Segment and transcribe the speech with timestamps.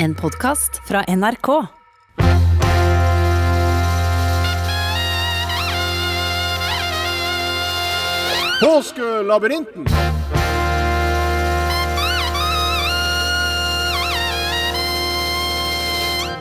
[0.00, 1.66] En podkast fra NRK.
[8.60, 9.86] Påskelabyrinten.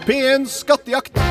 [0.06, 1.27] P1 Skattejakt.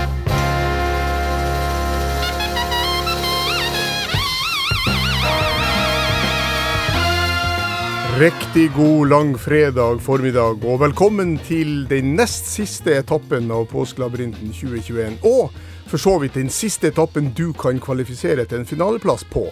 [8.16, 15.18] Riktig god langfredag formiddag, og velkommen til den nest siste etappen av Påskelabyrinten 2021.
[15.28, 15.52] Og
[15.90, 19.44] for så vidt den siste etappen du kan kvalifisere til en finaleplass på.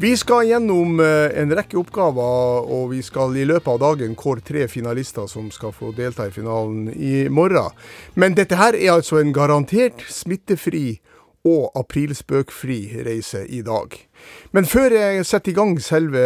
[0.00, 4.40] Vi skal gjennom eh, en rekke oppgaver, og vi skal i løpet av dagen kåre
[4.40, 7.68] tre finalister som skal få delta i finalen i morgen.
[8.16, 11.02] Men dette her er altså en garantert smittefri
[11.44, 13.92] og aprilspøkfri reise i dag.
[14.56, 16.22] Men før jeg setter i gang selve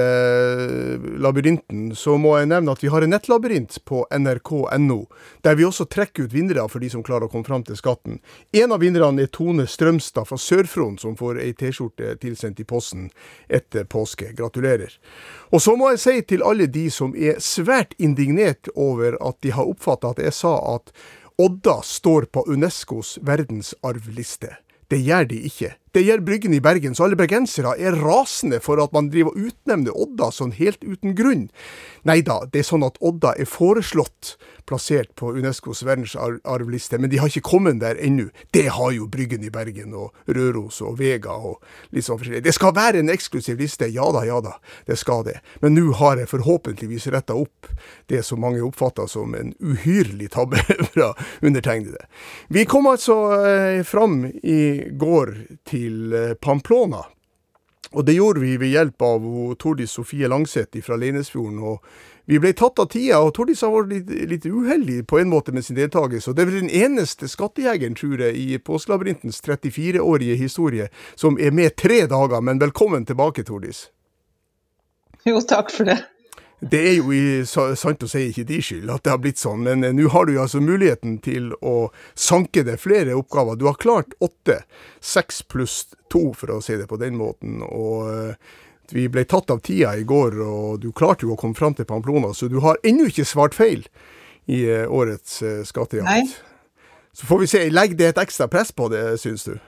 [1.18, 4.98] labyrinten, så må jeg nevne at vi har en nettlabyrint på nrk.no,
[5.42, 8.20] der vi også trekker ut vinnere for de som klarer å komme fram til skatten.
[8.54, 13.10] En av vinnerne er Tone Strømstad fra Sør-Fron, som får ei T-skjorte tilsendt i posten
[13.48, 14.30] etter påske.
[14.38, 14.94] Gratulerer.
[15.50, 19.50] Og så må jeg si til alle de som er svært indignert over at de
[19.56, 20.94] har oppfatta at jeg sa at
[21.38, 24.56] Odda står på Unescos verdensarvliste.
[24.90, 25.74] Det gjør de ikke.
[25.94, 29.48] Det gjør Bryggen i Bergen, så alle bergensere er rasende for at man driver og
[29.50, 31.48] utnevner Odda sånn helt uten grunn.
[32.08, 34.36] Nei da, det er sånn at Odda er foreslått
[34.68, 38.28] plassert på Unescos verdensarvliste, men de har ikke kommet der ennå.
[38.52, 41.62] Det har jo Bryggen i Bergen og Røros og Vega og
[41.96, 42.44] litt sånn forskjellig.
[42.44, 45.38] Det skal være en eksklusiv liste, ja da, ja da, det skal det.
[45.64, 47.70] Men nå har jeg forhåpentligvis retta opp
[48.12, 50.60] det som mange oppfatter som en uhyrlig tabbe
[50.92, 52.04] fra undertegnede.
[52.52, 54.60] Vi kom altså eh, fram i
[55.00, 55.34] går
[55.68, 57.04] til eh, Pamplona.
[57.92, 59.26] Og det gjorde vi ved hjelp av
[59.62, 61.58] Tordis Sofie Langseth fra Leinesfjorden.
[61.58, 61.84] og
[62.26, 65.52] Vi ble tatt av tida, og Tordis har vært litt, litt, uheldig på en måte
[65.52, 66.28] med sin deltakelse.
[66.30, 71.50] og Det er vel den eneste skattejegeren, tror jeg, i Påskelabyrintens 34-årige historie som er
[71.50, 72.40] med tre dager.
[72.40, 73.88] Men velkommen tilbake, Tordis.
[75.24, 76.02] Jo, takk for det.
[76.58, 79.62] Det er jo i, sant å si ikke de skyld at det har blitt sånn,
[79.62, 83.58] men nå har du altså muligheten til å sanke deg flere oppgaver.
[83.58, 84.64] Du har klart åtte.
[84.98, 87.62] Seks pluss to, for å si det på den måten.
[87.62, 88.56] og eh,
[88.90, 91.86] vi ble tatt av tida i går, og du klarte jo å komme fram til
[91.86, 93.84] Pamplona, så du har ennå ikke svart feil
[94.48, 96.38] i eh, årets skattejakt.
[97.12, 97.64] Så får vi se.
[97.70, 99.58] Legger det et ekstra press på det, syns du?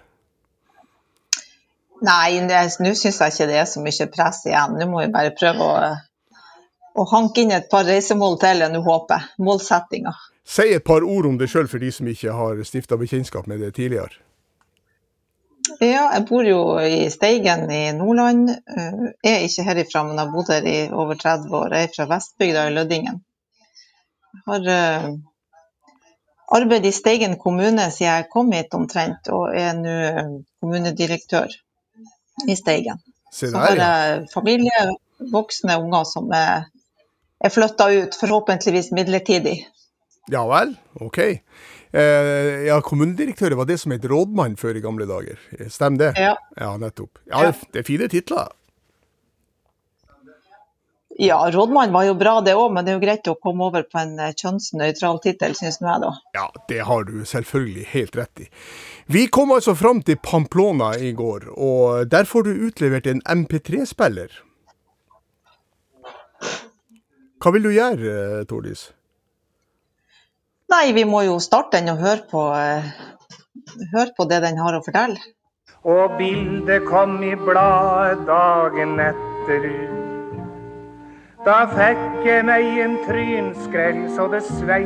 [2.01, 4.79] Nei, nå syns jeg ikke det er så mye press igjen.
[4.81, 5.91] Nå må vi bare prøve å
[6.99, 9.31] og hanke inn et par reisemål til enn du håper.
[9.39, 10.15] Målsettinga.
[10.51, 13.63] Si et par ord om det sjøl for de som ikke har stifta bekjentskap med
[13.63, 14.19] det tidligere.
[15.79, 18.49] Ja, jeg bor jo i Steigen i Nordland.
[18.51, 21.75] Jeg eh, er ikke herifra, men har bodd her i over 30 år.
[21.77, 23.21] Jeg er fra Vestbygda i Lødingen.
[24.35, 25.07] Jeg har uh,
[26.59, 29.95] arbeidet i Steigen kommune siden jeg kom hit omtrent, og er nå
[30.61, 31.55] kommunedirektør
[32.49, 32.99] i Steigen.
[33.31, 34.85] Så har jeg familie,
[35.31, 36.67] voksne unger som er
[37.41, 39.59] er flytta ut, forhåpentligvis midlertidig.
[40.31, 41.19] Ja vel, OK.
[41.91, 45.41] Eh, ja, Kommunedirektør var det som het rådmann før i gamle dager.
[45.73, 46.13] Stemmer det?
[46.23, 46.37] Ja.
[46.61, 47.19] ja nettopp.
[47.27, 47.55] Ja, ja.
[47.73, 48.53] Det er fine titler.
[51.21, 53.83] Ja, rådmann var jo bra det òg, men det er jo greit å komme over
[53.85, 56.13] på en eh, kjønnsnøytral tittel, synes jeg da.
[56.37, 58.47] Ja, det har du selvfølgelig helt rett i.
[59.11, 64.39] Vi kom altså fram til Pamplona i går, og der får du utlevert en MP3-spiller.
[67.41, 68.91] Hva vil du gjøre, eh, Tordis?
[70.69, 72.85] Nei, vi må jo starte den og høre på, uh,
[73.95, 75.17] høre på det den har å fortelle.
[75.89, 79.65] Og bildet kom i bladet dagen etter.
[81.47, 84.85] Da fikk jeg meg en trynskrell så det svei.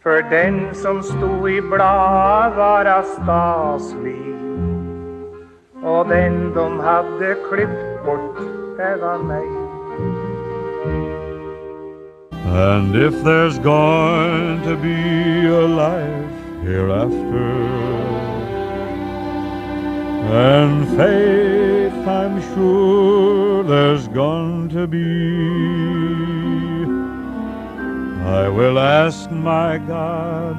[0.00, 4.16] For den som sto i bladet var av staselig.
[5.84, 8.40] Og den de hadde klippet bort,
[8.80, 9.69] det var meg.
[12.52, 17.52] And if there's going to be a life hereafter,
[20.32, 25.06] and faith I'm sure there's going to be,
[28.26, 30.58] I will ask my God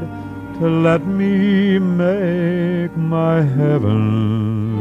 [0.60, 4.80] to let me make my heaven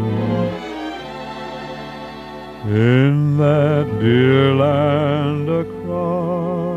[2.66, 6.69] in that dear land across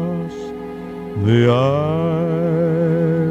[1.22, 1.50] the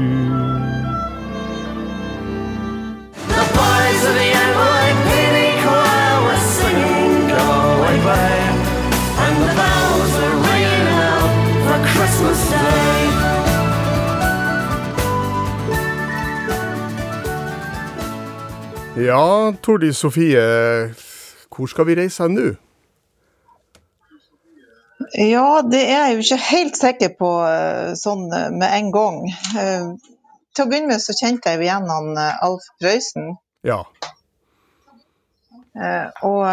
[3.27, 7.45] The boys of the NYPD choir were singing Go
[7.75, 8.57] Away Babe,
[9.23, 11.31] and the bells were ringing out
[11.65, 13.03] for Christmas Day.
[19.05, 20.39] Ja, Tordi Sofie,
[21.49, 22.55] hvor skal vi reise hen nå?
[25.15, 29.21] Ja, det er jeg jo ikke helt sikker på eh, sånn eh, med en gang.
[29.55, 29.85] Eh,
[30.55, 33.33] Til å begynne med så kjente jeg jo igjen han Alf Prøysen.
[33.67, 33.81] Ja.
[36.23, 36.43] Og,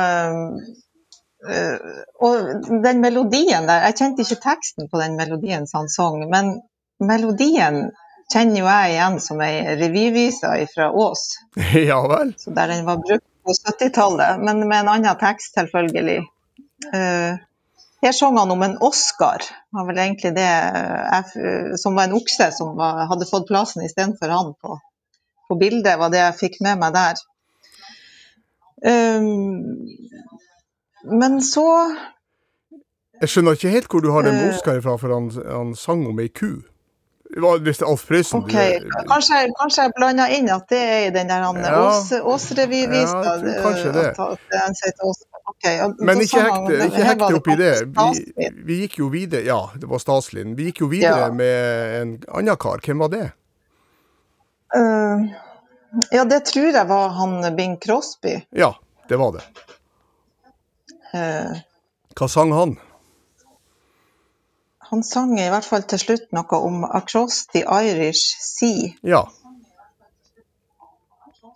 [2.26, 6.50] og den melodien der Jeg kjente ikke teksten på den melodien som han sang, men
[6.98, 7.92] melodien
[8.32, 11.22] kjenner jo jeg igjen som ei revyvise fra Ås.
[11.92, 12.34] ja vel.
[12.42, 16.20] Så der den var brukt på 70-tallet, men med en annen tekst, selvfølgelig.
[16.90, 17.38] Eh,
[18.02, 22.16] her sang han om en Oscar, var vel egentlig det, eh, jeg- som var en
[22.18, 24.78] okse som var, hadde fått plassen istedenfor han på,
[25.48, 27.14] på bildet, var det jeg fikk med meg der.
[28.84, 29.86] Um,
[31.04, 31.66] men så
[33.22, 34.48] Jeg skjønner ikke helt hvor du har den Eh.
[34.50, 36.62] Oscar fra, for han, han sang om ei ku.
[37.32, 38.42] Hvis det Alf Prøysen?
[38.42, 38.80] okay.
[38.80, 41.86] du- kanskje, kanskje jeg blanda inn at det er i den der Ja.
[42.26, 43.22] Ås-revyvisa.
[43.22, 44.06] Ja, kanskje det.
[44.18, 44.74] At, at han
[45.42, 45.90] sier Ås.
[45.92, 47.72] Ok, og Men ikke hekte, ikke hekte opp i det.
[48.36, 50.54] Vi, vi gikk jo videre Ja, det var Staslin.
[50.56, 51.32] Vi gikk jo videre Ja.
[51.32, 52.78] med en annen kar.
[52.84, 53.32] Hvem var det?
[54.76, 55.28] Uh,
[56.10, 58.38] ja, det tror jeg var han Bing Crosby.
[58.56, 58.74] Ja,
[59.08, 59.42] det var det.
[61.14, 61.58] Eh,
[62.16, 62.78] Hva sang han?
[64.92, 68.92] han sang i hvert fall til slutt noe om 'Across the Irish Sea'.
[69.02, 69.22] Ja.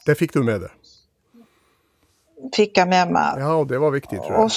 [0.06, 0.70] Det fikk du med deg.
[2.54, 3.38] Fikk jeg med meg.
[3.43, 4.44] Ja, og det var viktig, tror jeg.
[4.44, 4.50] Og,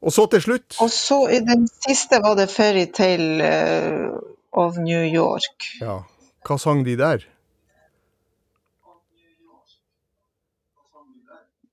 [0.00, 4.10] Og så til slutt og så i den siste var det 'Fairytale eh,
[4.52, 5.66] of New York'.
[5.80, 5.98] Ja.
[6.46, 7.26] Hva sang de der?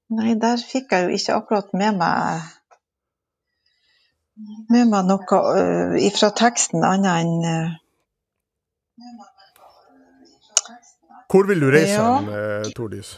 [0.09, 2.41] Nei, der fikk jeg jo ikke akkurat med meg
[4.69, 7.73] med meg noe uh, ifra teksten annet enn uh...
[11.31, 12.19] Hvor vil du reise Ja.
[12.19, 12.71] hen.
[12.75, 13.15] Tordis?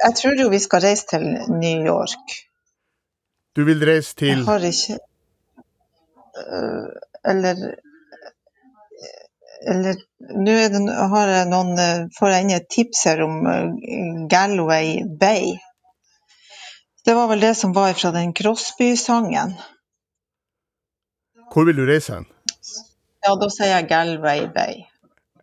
[0.00, 2.36] Jeg tror jo vi skal reise til New York.
[3.56, 4.98] Du vil reise til Jeg har ikke
[6.56, 6.86] øh,
[7.32, 7.56] Eller
[9.72, 9.98] Eller
[10.46, 13.68] nå det, har jeg noen øh, Får jeg inn et tips her om øh,
[14.32, 15.52] Galway Bay.
[17.04, 19.54] Det var vel det som var fra den Crosby-sangen.
[21.52, 22.26] Hvor vil du reise hen?
[23.26, 24.82] Ja, da sier jeg Galway Bay.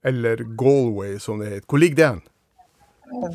[0.03, 1.67] Eller Galway, som det heter.
[1.69, 2.21] Hvor ligger det hen?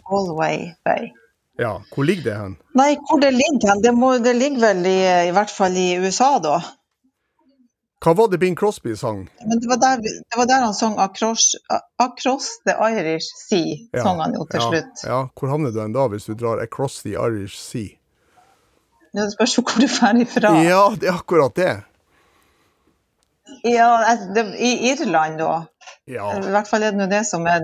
[0.08, 1.10] Galway Bay.
[1.58, 2.56] Ja, hvor ligger det hen?
[2.74, 3.82] Nei, hvor det ligger hen?
[3.82, 4.98] Det, må, det ligger vel i,
[5.28, 6.58] i hvert fall i USA, da.
[8.04, 9.22] Hva var det Bing Crosby sang?
[9.48, 11.54] Men det var der, det var der han sang 'Across,
[11.96, 15.04] Across the Irish Sea', sang han jo til ja, slutt.
[15.06, 17.96] Ja, hvor havner du hen da, hvis du drar across the Irish Sea?
[19.14, 20.52] Ja, Det spørs jo hvor du drar ifra.
[20.66, 21.72] Ja, det er akkurat det.
[23.64, 25.64] Ja, det, I Irland, da.
[26.08, 26.30] Ja.
[26.36, 27.60] I hvert fall er det det som er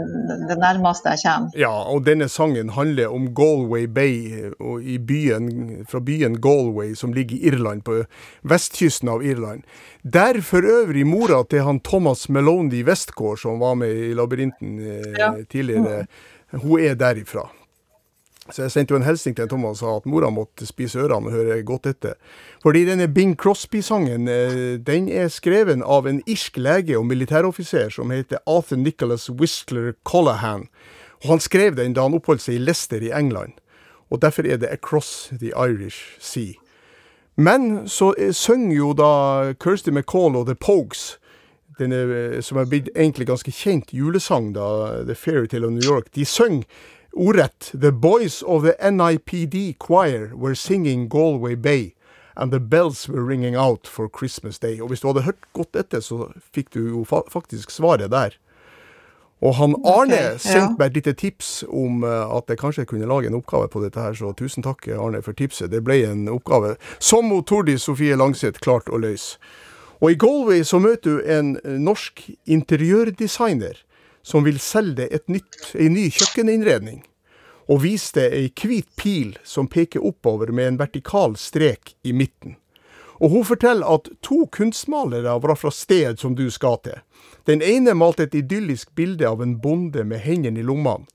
[0.49, 1.51] det nærmeste jeg kommer.
[1.57, 7.13] ja, og denne sangen handler om Galway Bay, og i byen, fra byen Galway, som
[7.13, 8.03] ligger i Irland, på
[8.45, 9.63] vestkysten av Irland.
[10.05, 15.15] Der for øvrig mora til han Thomas Meloney Westgård, som var med i Labyrinten eh,
[15.19, 15.33] Ja.
[15.51, 16.07] tidligere,
[16.53, 17.49] hun er derifra.
[18.49, 21.29] Så jeg sendte jo en hilsen til Thomas og sa at mora måtte spise ørene
[21.29, 22.17] og høre godt etter.
[22.65, 28.11] Fordi denne Bing Crosby-sangen eh, den er skreven av en irsk lege og militæroffiser som
[28.11, 30.67] heter Arthur Nicholas Whistler Collahan.
[31.23, 33.61] Og han skrev den da han oppholdt seg i Leicester i England.
[34.11, 36.59] Og derfor er det 'Across the Irish Sea'.
[37.37, 41.21] Men så eh, synger jo da Kirsty MacCall og The Pogues
[41.79, 45.85] den er, eh, som er blitt egentlig ganske kjent julesang, da, The Fairytale of New
[45.85, 46.65] York, de synger
[47.13, 51.95] ordrett The boys of the NIPD choir were singing Galway Bay,
[52.37, 54.81] and the bells were ringing out for Christmas Day.
[54.81, 58.39] Og hvis du hadde hørt godt etter, så fikk du jo fa faktisk svaret der.
[59.41, 63.09] Og han Arne okay, sendte meg et lite tips om eh, at jeg kanskje kunne
[63.09, 65.73] lage en oppgave på dette her, så tusen takk Arne for tipset.
[65.73, 69.41] Det ble en oppgave som Tordis Sofie Langseth klarte å løse.
[70.01, 73.81] Og i Galway så møter du en norsk interiørdesigner
[74.23, 77.05] som vil selge deg en ny kjøkkeninnredning.
[77.71, 82.57] Og vise deg ei hvit pil som peker oppover med en vertikal strek i midten.
[83.21, 86.99] Og hun forteller at to kunstmalere var fra sted som du skal til.
[87.47, 91.07] Den ene malte et idyllisk bilde av en bonde med hendene i lommene,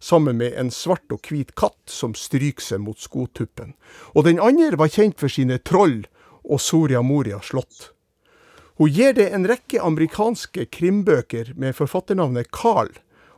[0.00, 3.74] sammen med en svart og hvit katt som stryker seg mot skotuppen.
[4.16, 6.06] Og den andre var kjent for sine troll
[6.44, 7.92] og Soria Moria slott.
[8.80, 12.88] Hun gir det en rekke amerikanske krimbøker med forfatternavnet Carl,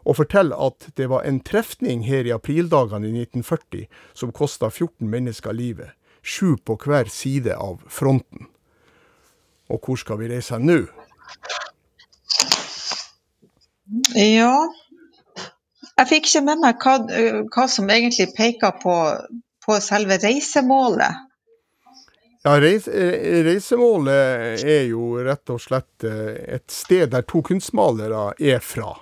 [0.06, 5.08] og forteller at det var en trefning her i aprildagene i 1940 som kosta 14
[5.10, 5.90] mennesker livet,
[6.22, 8.46] sju på hver side av fronten.
[9.66, 10.78] Og hvor skal vi reise nå?
[14.14, 14.54] Ja.
[15.98, 16.96] Jeg fikk ikke med meg hva,
[17.50, 18.94] hva som egentlig peker på,
[19.66, 21.31] på selve reisemålet.
[22.42, 22.88] Ja, reis,
[23.46, 28.96] Reisemålet er jo rett og slett eh, et sted der to kunstmalere er fra.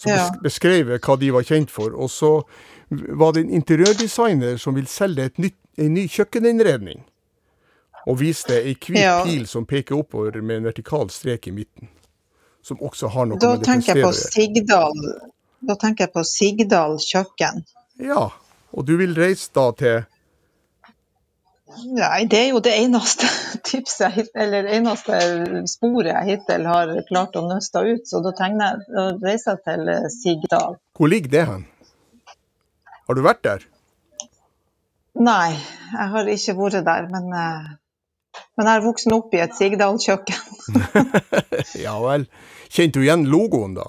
[0.00, 0.30] Som Ja.
[0.42, 1.92] beskrev hva de var kjent for.
[1.92, 2.42] Og så
[2.88, 7.02] var det en interiørdesigner som ville selge nytt, en ny kjøkkeninnredning.
[8.08, 9.24] Og viste ei hvit Ja.
[9.24, 11.88] pil som peker oppover med en vertikal strek i midten.
[12.62, 14.94] Som også har noe Da med det tenker jeg på stedet å gjøre.
[14.96, 15.20] Sigdal,
[15.66, 17.64] da tenker jeg på Sigdal kjøkken.
[17.98, 18.30] Ja,
[18.72, 20.06] og du vil reise da til
[21.78, 23.28] Nei, det er jo det eneste
[23.68, 25.18] tipset, jeg eller eneste
[25.70, 28.06] sporet jeg hittil har klart å nøste ut.
[28.10, 30.78] Så da tegner jeg, da reiser til eh, Sigdal.
[30.98, 31.66] Hvor ligger det hen?
[33.06, 33.66] Har du vært der?
[35.20, 35.52] Nei,
[35.92, 40.46] jeg har ikke vært der, men, eh, men jeg har vokst opp i et Sigdal-kjøkken.
[41.84, 42.26] Ja vel.
[42.70, 43.88] Kjente du igjen logoen, da?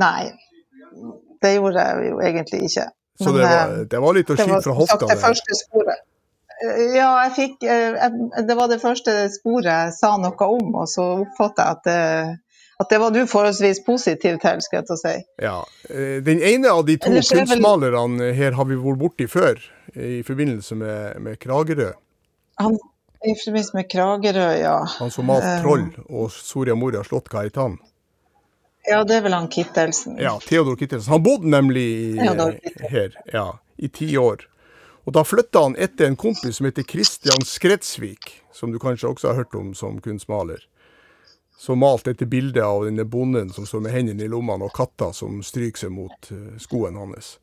[0.00, 0.30] Nei,
[1.42, 2.86] det gjorde jeg jo egentlig ikke.
[3.24, 5.06] Så det var, eh, det var litt å skyte fra hofta?
[5.06, 6.00] det første sporet.
[6.62, 10.74] Eh, Ja, jeg fikk eh, jeg- Det var det første sporet jeg sa noe om,
[10.74, 12.38] og så oppfatta jeg at det,
[12.80, 15.14] at det var du forholdsvis positiv til, skal jeg til å si.
[15.40, 15.56] Ja.
[16.24, 19.58] Den ene av de to vel- kunstmalerne her har vi vært borti før,
[19.96, 21.92] i forbindelse med, med Kragerø.
[22.58, 22.78] Han
[23.24, 24.78] i forbindelse med Kragerø, ja.
[24.98, 25.60] Han som malte.
[25.62, 27.78] Troll og Soria Moria slott Karitan.
[28.88, 30.16] Ja, det er vel han Kittelsen.
[30.18, 31.12] Ja, Theodor Kittelsen.
[31.12, 32.16] Han bodde nemlig
[32.90, 34.46] her ja, i ti år.
[35.04, 39.32] Og da flytta han etter en kompis som heter Christian Skretsvik, som du kanskje også
[39.32, 40.62] har hørt om som kunstmaler.
[41.60, 45.10] Som malte dette bildet av denne bonden som står med hendene i lommene og katta
[45.12, 47.34] som stryker seg mot eh, skoen hans.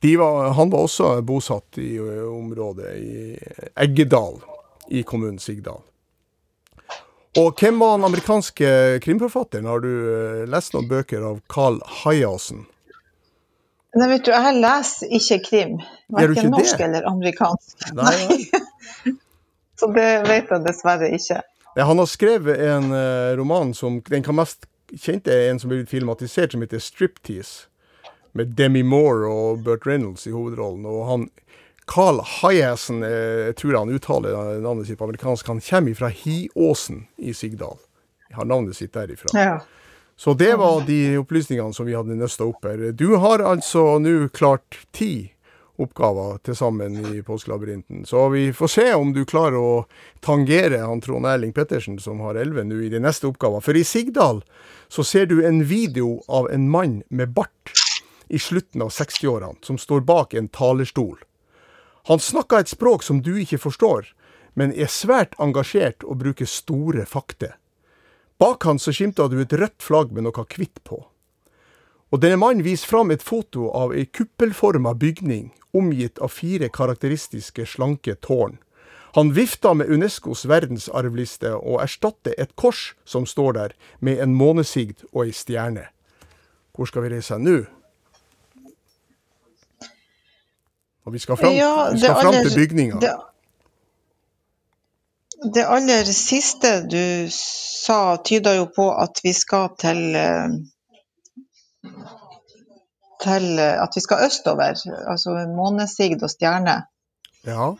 [0.00, 3.36] De var, han var også bosatt i eh, området i
[3.76, 4.40] Eggedal
[4.88, 5.82] i kommunen Sigdal.
[7.38, 8.70] Og hvem var den amerikanske
[9.04, 9.68] krimforfatteren?
[9.70, 12.64] Har du eh, lest noen bøker av Carl Hiaasen?
[13.98, 15.76] Nei, vet du, jeg leser ikke krim.
[16.12, 16.50] Verken ikke det?
[16.54, 17.86] norsk eller amerikansk.
[17.98, 19.14] Nei,
[19.78, 21.38] Så det vet jeg dessverre ikke.
[21.76, 25.70] Nei, Han har skrevet en eh, roman som Den kan mest kjente er en som
[25.70, 27.68] ble filmatisert, som heter 'Striptease'.
[28.32, 30.84] Med Demi Moore og Burt Reynolds i hovedrollen.
[30.86, 31.30] Og han
[31.88, 37.06] Carl Hiaasen, eh, jeg tror han uttaler navnet sitt på amerikansk, han kommer fra Hiåsen
[37.16, 37.78] i Sigdal.
[38.36, 39.32] Har navnet sitt derifra.
[39.32, 39.60] Ja.
[40.18, 42.90] Så det var de opplysningene som vi hadde nøsta opp her.
[42.92, 45.30] Du har altså nå klart ti
[45.78, 48.02] oppgaver til sammen i Påskelabyrinten.
[48.06, 49.84] Så vi får se om du klarer å
[50.20, 53.62] tangere han Trond Erling Pettersen, som har elleve nå, i de neste oppgavene.
[53.62, 54.42] For i Sigdal
[54.90, 57.72] så ser du en video av en mann med bart
[58.28, 61.22] i slutten av 60-årene, som står bak en talerstol.
[62.08, 64.06] Han snakker et språk som du ikke forstår,
[64.56, 67.58] men er svært engasjert og bruker store fakter.
[68.40, 71.02] Bak han så skimter du et rødt flagg med noe hvitt på.
[72.08, 77.66] Og denne mannen viser fram et foto av ei kuppelforma bygning omgitt av fire karakteristiske
[77.68, 78.56] slanke tårn.
[79.16, 85.04] Han vifter med Unescos verdensarvliste og erstatter et kors som står der, med en månesigd
[85.12, 85.88] og ei stjerne.
[86.72, 87.66] Hvor skal vi reise nå?
[91.08, 92.98] Og vi skal fram, Ja, vi skal fram aller- til bygninga.
[93.00, 93.12] Det,
[95.54, 100.48] det aller siste du sa, tyder jo på at vi skal til eh,
[103.24, 104.74] til eh, at vi skal østover,
[105.08, 106.76] altså månesigd og stjerne.
[107.46, 107.72] Ja.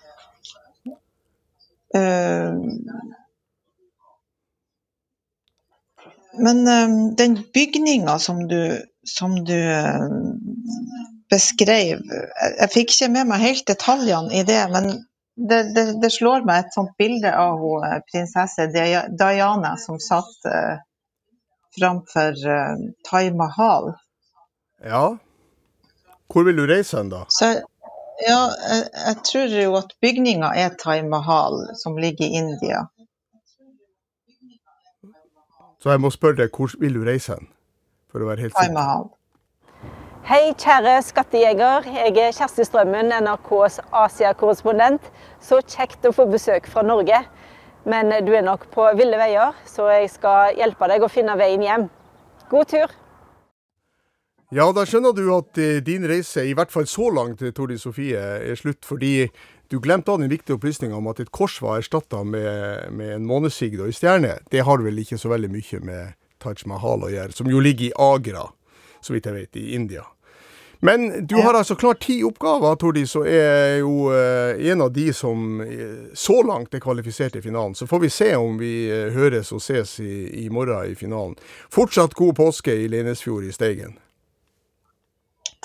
[1.97, 2.55] Uh,
[6.39, 8.79] Men uh, den bygninga som du,
[9.17, 10.09] som du eh,
[11.31, 14.91] beskrev jeg, fikk ikke med meg helt detaljene i det, men
[15.39, 20.01] det, det, det slår meg et sånt bilde av hun, eh, prinsesse Dia- Diana som
[20.03, 20.81] satt uh,
[21.79, 22.77] framfor uh,
[23.09, 23.93] Tai Mahal.
[24.85, 25.07] ja.
[26.29, 27.23] Hvor vil du reise hen, da?
[27.33, 27.47] Så
[28.21, 32.83] ja, jeg, jeg tror jo at bygninga er Tai Mahal, som ligger i India.
[35.81, 37.49] Så jeg må spørre deg, hvor vil du reise hen?
[38.13, 38.75] For å være helt sikker.
[38.77, 39.09] Mahal.
[40.29, 41.87] Hei, kjære skattejeger.
[41.89, 45.07] Jeg er Kjersti Strømmen, NRKs Asia-korrespondent.
[45.41, 47.23] Så kjekt å få besøk fra Norge.
[47.89, 51.65] Men du er nok på ville veier, så jeg skal hjelpe deg å finne veien
[51.65, 51.87] hjem.
[52.51, 52.93] God tur!
[54.53, 58.21] Ja, da skjønner du at eh, din reise, i hvert fall så langt, Tordi Sofie,
[58.21, 59.31] er slutt fordi
[59.73, 63.81] du glemte den viktige opplysninga om at et kors var erstatta med, med en månesigd
[63.81, 64.37] og ei stjerne.
[64.53, 67.89] Det har vel ikke så veldig mye med Taj Mahal å gjøre, som jo ligger
[67.89, 68.45] i Agra,
[69.01, 70.05] så vidt jeg vet, i India.
[70.81, 75.09] Men du har altså klart ti oppgaver, Tordis, og er jo eh, en av de
[75.13, 77.75] som eh, så langt er kvalifisert til finalen.
[77.75, 81.35] Så får vi se om vi eh, høres og ses i, i morgen i finalen.
[81.75, 83.97] Fortsatt god påske i Lenesfjord i Steigen.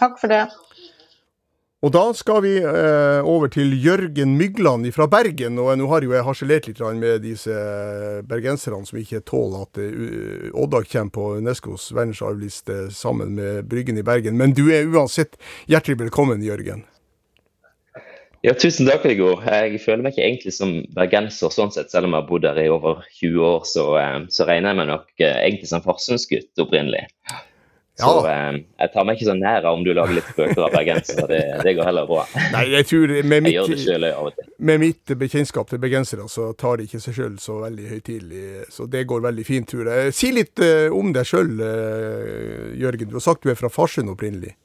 [0.01, 0.48] Takk for det.
[1.83, 5.57] Og da skal vi eh, over til Jørgen Mygland fra Bergen.
[5.59, 9.81] Og nå har jo jeg harselert litt med disse eh, bergenserne som ikke tåler at
[9.81, 14.39] uh, Odda kommer på Unescos verdensarvliste sammen med Bryggen i Bergen.
[14.39, 15.35] Men du er uansett
[15.67, 16.85] hjertelig velkommen, Jørgen.
[18.47, 19.35] Ja, tusen takk, Viggo.
[19.43, 22.63] Jeg føler meg ikke egentlig som bergenser, sånn sett, selv om jeg har bodd her
[22.63, 23.67] i over 20 år.
[23.67, 27.09] Så, eh, så regner jeg meg nok egentlig som Farsund-gutt opprinnelig.
[28.00, 30.73] Så eh, jeg tar meg ikke så nær av om du lager litt spøker av
[30.73, 31.27] bergensere.
[31.29, 32.23] Det, det går heller bra.
[32.55, 34.50] Nei, jeg tror med Jeg mitt, av og til.
[34.57, 38.43] med mitt bekjentskap til bergensere, så tar de ikke seg sjøl så veldig høytidelig.
[38.73, 40.17] Så det går veldig fint, tror jeg.
[40.17, 41.53] Si litt eh, om deg sjøl,
[42.81, 43.13] Jørgen.
[43.13, 44.55] Du har sagt du er fra Farsund opprinnelig.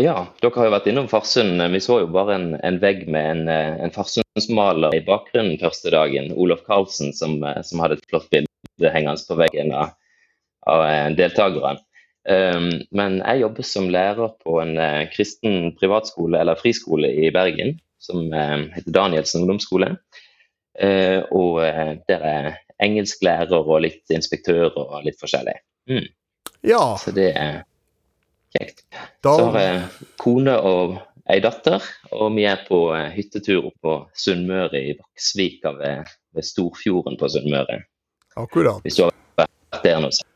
[0.00, 1.60] Ja, dere har jo vært innom Farsund.
[1.74, 5.92] Vi så jo bare en, en vegg med en, eh, en Farsundsmaler i bakgrunnen første
[5.92, 6.30] dagen.
[6.40, 9.92] Olof Karlsen, som, eh, som hadde et flott bilde hengende på veggen av,
[10.66, 10.84] av
[11.16, 11.78] deltakerne.
[12.28, 17.78] Um, men jeg jobber som lærer på en eh, kristen privatskole eller friskole i Bergen,
[17.98, 19.94] som eh, heter Danielsen ungdomsskole.
[20.78, 22.50] Eh, og eh, der er
[22.80, 25.56] engelsklærer og litt inspektør og litt forskjellig.
[25.90, 26.06] Mm.
[26.68, 27.62] Ja, Så det er
[28.56, 28.84] kjekt.
[29.24, 29.82] da Så har jeg
[30.20, 30.98] kone og
[31.30, 37.16] ei datter, og vi er på hyttetur hyttetur på Sunnmøre i Vaksvika ved, ved Storfjorden
[37.20, 37.82] på Sunnmøre.
[38.36, 38.82] Akkurat.
[38.84, 40.10] Hvis du har vært der nå.
[40.10, 40.29] så-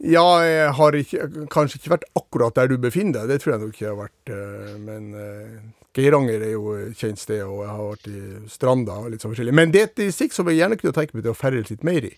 [0.00, 3.60] Ja, jeg har ikke, kanskje ikke vært akkurat der du befinner deg, det tror jeg
[3.60, 4.30] nok ikke jeg har vært.
[4.32, 5.58] eh, Men eh,
[5.96, 9.34] Geiranger er jo et kjent sted, og jeg har vært i Stranda og litt sånn
[9.34, 9.56] forskjellig.
[9.58, 11.84] Men det er et distrikt som jeg gjerne kunne tenke meg til å ferdes litt
[11.84, 12.14] mer i.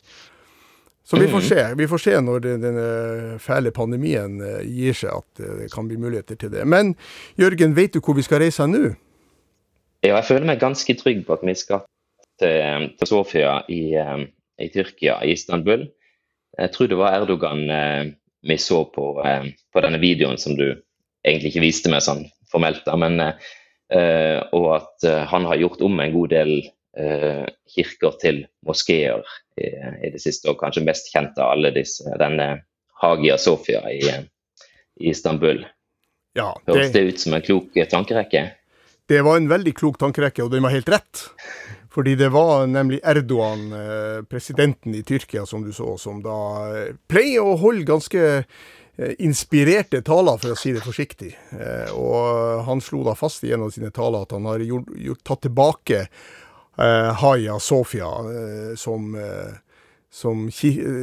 [1.03, 1.63] Så vi får se.
[1.81, 5.99] Vi får se når den, denne fæle pandemien eh, gir seg at det kan bli
[5.99, 6.63] muligheter til det.
[6.63, 6.93] Men
[7.41, 8.93] Jørgen, vet du hvor vi skal reise nå?
[10.07, 11.83] Ja, jeg føler meg ganske trygg på at vi skal
[12.39, 15.89] til, til Sofia i, i Tyrkia, i Istanbul.
[16.59, 18.13] Jeg tror det var Erdogan eh,
[18.43, 20.67] vi så på, eh, på denne videoen som du
[21.25, 23.51] egentlig ikke viste meg sånn formelt, da, men eh,
[23.95, 26.53] eh, og at eh, han har gjort om en god del
[26.99, 29.23] eh, kirker til moskeer
[29.57, 29.71] i,
[30.09, 32.51] i det siste, og kanskje mest kjent av alle disse, denne
[33.03, 34.03] Hagia Sofia i,
[35.01, 35.65] i Istanbul.
[36.37, 38.51] Ja, Høres det, det ut som en klok tankerekke?
[39.11, 41.27] det var en veldig klok tankerekke, og den var helt rett.
[41.93, 46.37] Fordi det var nemlig Erdogan, eh, presidenten i Tyrkia, som du så, som da
[46.73, 51.35] eh, pleier å holde ganske eh, inspirerte taler, for å si det forsiktig.
[51.93, 55.25] Og han slo da fast i en av sine taler at han har gjort, gjort,
[55.29, 56.01] tatt tilbake
[56.79, 59.53] eh, Haya Sofia eh, som, eh,
[60.11, 60.51] som,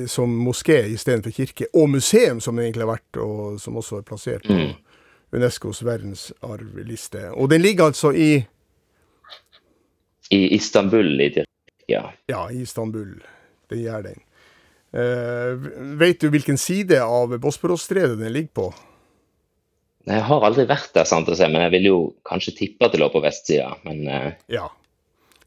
[0.07, 4.07] som moské istedenfor kirke, og museum, som det egentlig har vært, og som også er
[4.09, 4.77] plassert på Mm.
[5.29, 7.27] Unescos verdensarvliste.
[7.37, 8.47] Og den ligger altså i
[10.29, 12.03] I Istanbul i Tyrkia.
[12.29, 13.15] Ja, i Istanbul.
[13.69, 14.19] Det gjør den.
[14.89, 15.69] Uh,
[16.01, 18.67] vet du hvilken side av Bosporos-stredet den ligger på?
[20.09, 22.95] Jeg har aldri vært der, sant å si, men jeg ville jo kanskje tippe at
[22.95, 23.75] det lå på vestsida.
[23.85, 24.67] Men uh, Ja.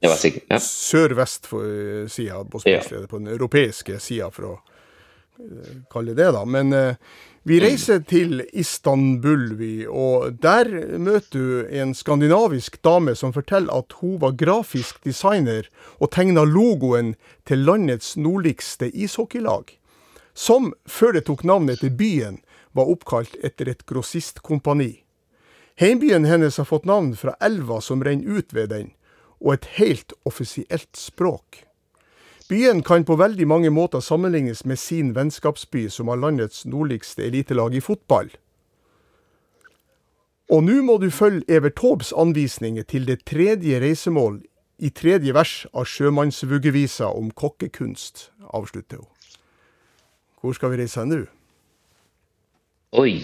[0.03, 0.59] det var sikkert ja.
[0.63, 4.55] Sør-vest for eh, sida av Bosporos-stredet, på den europeiske sida, fra
[5.91, 6.45] kalle det da.
[6.45, 6.97] Men eh,
[7.43, 10.69] vi reiser til Istanbul, vi, og der
[10.99, 15.67] møter du en skandinavisk dame som forteller at hun var grafisk designer
[15.99, 17.17] og tegna logoen
[17.49, 19.75] til landets nordligste ishockeylag.
[20.35, 22.39] Som, før det tok navnet til byen,
[22.73, 25.03] var oppkalt etter et grossistkompani.
[25.81, 28.93] Heimbyen hennes har fått navn fra elva som renner ut ved den,
[29.43, 31.65] og et helt offisielt språk.
[32.53, 37.73] Byen kan på veldig mange måter sammenlignes med sin vennskapsby, som har landets nordligste elitelag
[37.75, 38.29] i fotball.
[40.53, 44.43] Og nå må du følge Evert Taubes anvisninger til det tredje reisemål
[44.85, 49.09] i tredje vers av sjømannsvuggevisa om kokkekunst, avslutter hun.
[50.43, 51.25] Hvor skal vi reise nå?
[53.01, 53.17] Oi.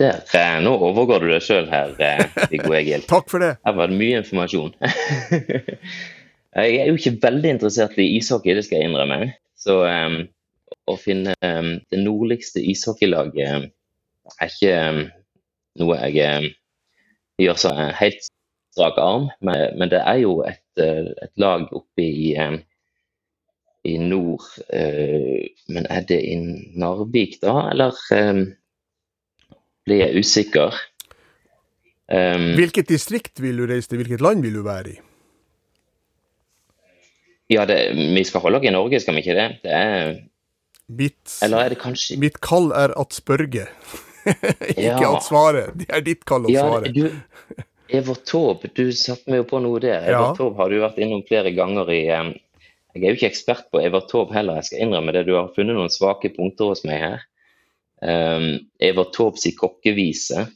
[0.00, 3.06] Der, eh, nå overgår du deg sjøl her, eh, Viggo Egil.
[3.14, 3.60] Takk for det.
[3.62, 4.74] Her var det mye informasjon.
[6.56, 9.32] jeg er jo ikke veldig interessert i ishockey, det skal jeg innrømme.
[9.60, 10.22] Så um,
[10.90, 13.68] å finne um, det nordligste ishockeylaget eh,
[14.40, 15.00] er ikke um,
[15.80, 16.50] noe jeg
[17.40, 18.26] gjør så eh, helt
[18.74, 22.34] strak arm, men, men det er jo et, eh, et lag oppe i,
[23.86, 24.46] i nord.
[24.74, 26.38] uh, men er det i
[26.80, 27.94] Narvik, da, eller
[29.86, 30.86] blir jeg usikker?
[32.10, 34.00] Hvilket distrikt vil du reise til?
[34.00, 34.98] Hvilket land vil du være i?
[37.50, 39.48] Ja, det, vi skal holde oss i Norge, skal vi ikke det?
[39.64, 40.12] det er,
[40.90, 43.68] Mitt, eller er det kanskje mitt kall er at spørge.
[44.74, 45.12] Ikke Ja.
[45.14, 45.68] at svare.
[45.78, 46.90] Det er ditt kall å Ja, svare.
[46.92, 47.04] du,
[47.94, 50.02] Evert Taube, du satte meg jo på noe der.
[50.10, 50.18] Ja.
[50.18, 53.80] Evert Taube har du vært innom flere ganger i Jeg er jo ikke ekspert på
[53.86, 55.24] Evert Taube heller, jeg skal innrømme det.
[55.30, 57.20] Du har funnet noen svake punkter hos meg her.
[58.02, 58.48] Um,
[58.82, 60.48] Evert Taubes kokkevise.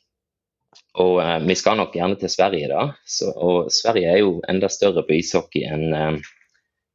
[0.98, 2.88] Og uh, vi skal nok gjerne til Sverige, da.
[3.06, 6.18] Så, og Sverige er jo enda større på ishockey enn em,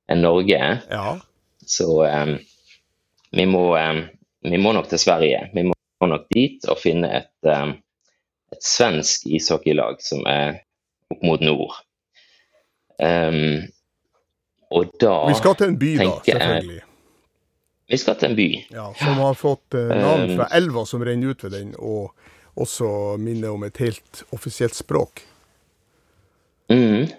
[0.10, 0.62] enn Norge.
[0.90, 1.18] Ja.
[1.66, 2.36] Så um,
[3.32, 4.02] vi, må, um,
[4.46, 5.44] vi må nok til Sverige.
[5.54, 5.76] Vi må
[6.10, 7.76] nok dit og finne et, um,
[8.54, 10.64] et svensk ishockeylag som er
[11.14, 11.78] opp mot nord.
[14.70, 16.82] Og da Vi skal til en by, da, selvfølgelig.
[17.90, 18.50] Vi skal til en by.
[18.70, 22.14] Ja, som har fått eh, navn fra elva som renner ut ved den, og
[22.60, 25.24] også minner om et helt offisielt språk.
[26.70, 27.10] Mm.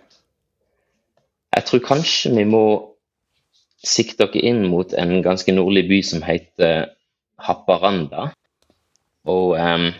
[1.57, 2.65] Jeg tror kanskje vi må
[3.87, 6.91] sikte dere inn mot en ganske nordlig by som heter
[7.41, 8.31] Haparanda.
[9.29, 9.91] Og um,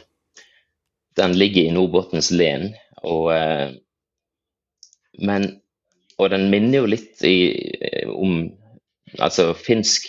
[1.17, 2.71] den ligger i Nordbottens len.
[3.03, 3.73] Og, uh,
[5.21, 5.49] men,
[6.21, 7.37] og den minner jo litt i,
[7.81, 8.51] eh, om
[9.19, 10.05] Altså, finsk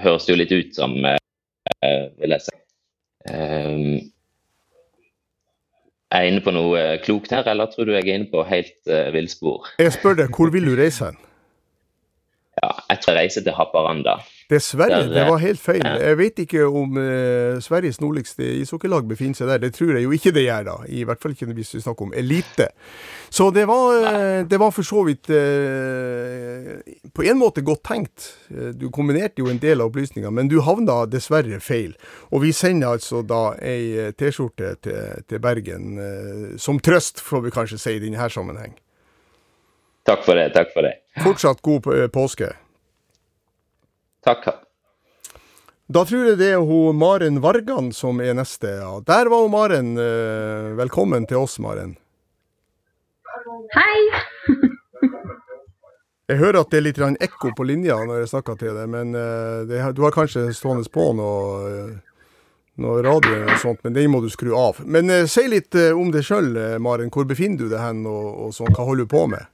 [0.00, 2.54] høres jo litt ut som, uh, vil jeg si.
[3.28, 3.98] Em,
[6.14, 8.44] er jeg inne på noe eh, klokt her, eller tror du jeg er inne på
[8.46, 9.72] helt uh, villspor?
[9.82, 11.18] Jeg spør deg, hvor vil du reise hen?
[12.62, 14.16] Ja, jeg tror jeg reiser til Haparanda.
[14.48, 15.82] Dessverre, det eh, var helt feil.
[15.82, 19.58] Jeg vet ikke om eh, Sveriges nordligste ishockeylag befinner seg der.
[19.64, 20.76] Det tror jeg jo ikke det gjør, da.
[20.86, 22.68] I hvert fall ikke hvis vi snakker om elite.
[23.34, 26.78] Så det var, eh, det var for så vidt eh,
[27.16, 28.28] på en måte godt tenkt.
[28.54, 31.96] Eh, Du kombinerte jo en del av opplysningene, men du havna dessverre feil.
[32.30, 37.42] Og vi sender altså da ei eh, T-skjorte til, til Bergen eh, som trøst, får
[37.48, 38.78] vi kanskje si i denne sammenheng.
[40.06, 40.52] Takk for det.
[40.54, 40.94] Takk for det.
[41.24, 42.52] Fortsatt god på- påske.
[44.26, 44.48] Takk.
[45.86, 48.72] Da tror jeg det er hun Maren Vargan som er neste.
[48.80, 48.96] Ja.
[49.06, 49.92] Der var hun Maren.
[50.02, 51.94] Eh, Velkommen til oss, Maren.
[53.76, 54.00] Hei!
[56.26, 59.12] Jeg hører at det er litt ekko på linja når jeg snakker til deg, men
[59.14, 62.24] eh, det, du har kanskje stående på noe, eh,
[62.82, 64.80] noe radio og sånt, men den må du skru av.
[64.82, 66.50] Men si litt om deg sjøl,
[66.82, 67.12] Maren.
[67.14, 69.46] Hvor befinner du deg hen, og, og sånn, hva holder du på med?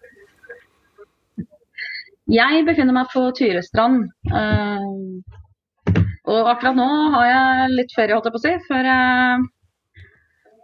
[2.31, 4.05] Jeg befinner meg på Tyrestrand.
[4.31, 5.97] eh,
[6.31, 9.41] og akkurat nå har jeg litt ferie, holdt jeg på å si, før jeg,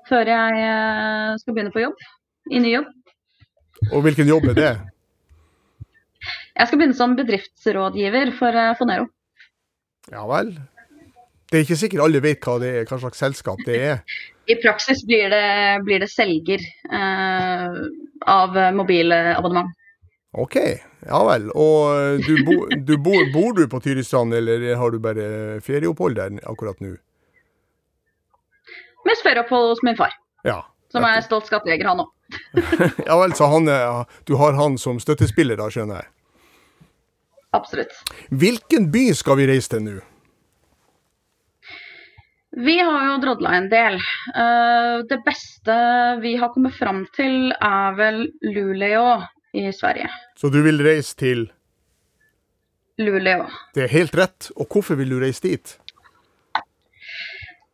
[0.07, 2.07] før jeg eh, skal begynne på jobb.
[2.55, 2.93] I ny jobb.
[3.93, 4.73] Og hvilken jobb er det?
[6.59, 9.09] Jeg skal begynne som bedriftsrådgiver for eh, Fonero.
[10.13, 10.55] Ja vel.
[11.49, 14.01] Det er ikke sikkert alle vet hva det er, hva slags selskap det er.
[14.49, 15.45] I praksis blir det,
[15.85, 17.79] blir det selger eh,
[18.31, 19.75] av mobilabonnement.
[20.37, 20.57] OK,
[21.09, 21.47] ja vel.
[21.57, 26.19] Og eh, du bo, du bor, bor du på Tyristrand, eller har du bare ferieopphold
[26.19, 26.95] der akkurat nå?
[29.09, 30.13] Mest ferieopphold hos min far,
[30.45, 30.61] Ja.
[30.93, 32.13] som er stolt skattejeger, han òg.
[33.09, 33.65] Ja vel, så han,
[34.29, 36.11] du har han som støttespiller da, skjønner jeg.
[37.57, 37.95] Absolutt.
[38.29, 39.97] Hvilken by skal vi reise til nå?
[42.59, 43.97] Vi har jo drodla en del.
[44.35, 45.75] Uh, det beste
[46.21, 49.07] vi har kommet fram til, er vel Luleå
[49.59, 50.09] i Sverige.
[50.39, 51.49] Så du vil reise til
[52.99, 53.47] Luleå.
[53.75, 54.51] Det er helt rett.
[54.57, 55.79] Og hvorfor vil du reise dit?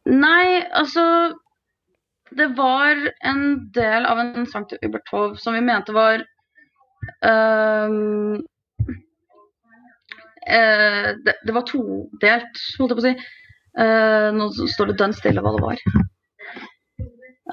[0.04, 1.04] Nei, altså
[2.34, 6.24] Det var en del av en sang til Ubertov som vi mente var
[7.22, 8.40] um,
[10.42, 13.14] uh, det, det var todelt, holdt jeg på å si.
[13.78, 15.84] Uh, nå står det dønn stille hva det var.